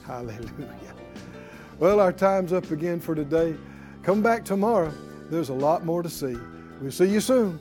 Hallelujah. 0.07 0.95
Well, 1.79 2.01
our 2.01 2.13
time's 2.13 2.55
up 2.55 2.71
again 2.71 3.01
for 3.01 3.15
today. 3.15 3.55
Come 4.03 4.23
back 4.23 4.47
tomorrow. 4.47 4.95
There's 5.29 5.51
a 5.51 5.55
lot 5.55 5.85
more 5.85 6.03
to 6.03 6.09
see. 6.09 6.39
We'll 6.81 6.91
see 6.91 7.11
you 7.11 7.21
soon 7.21 7.61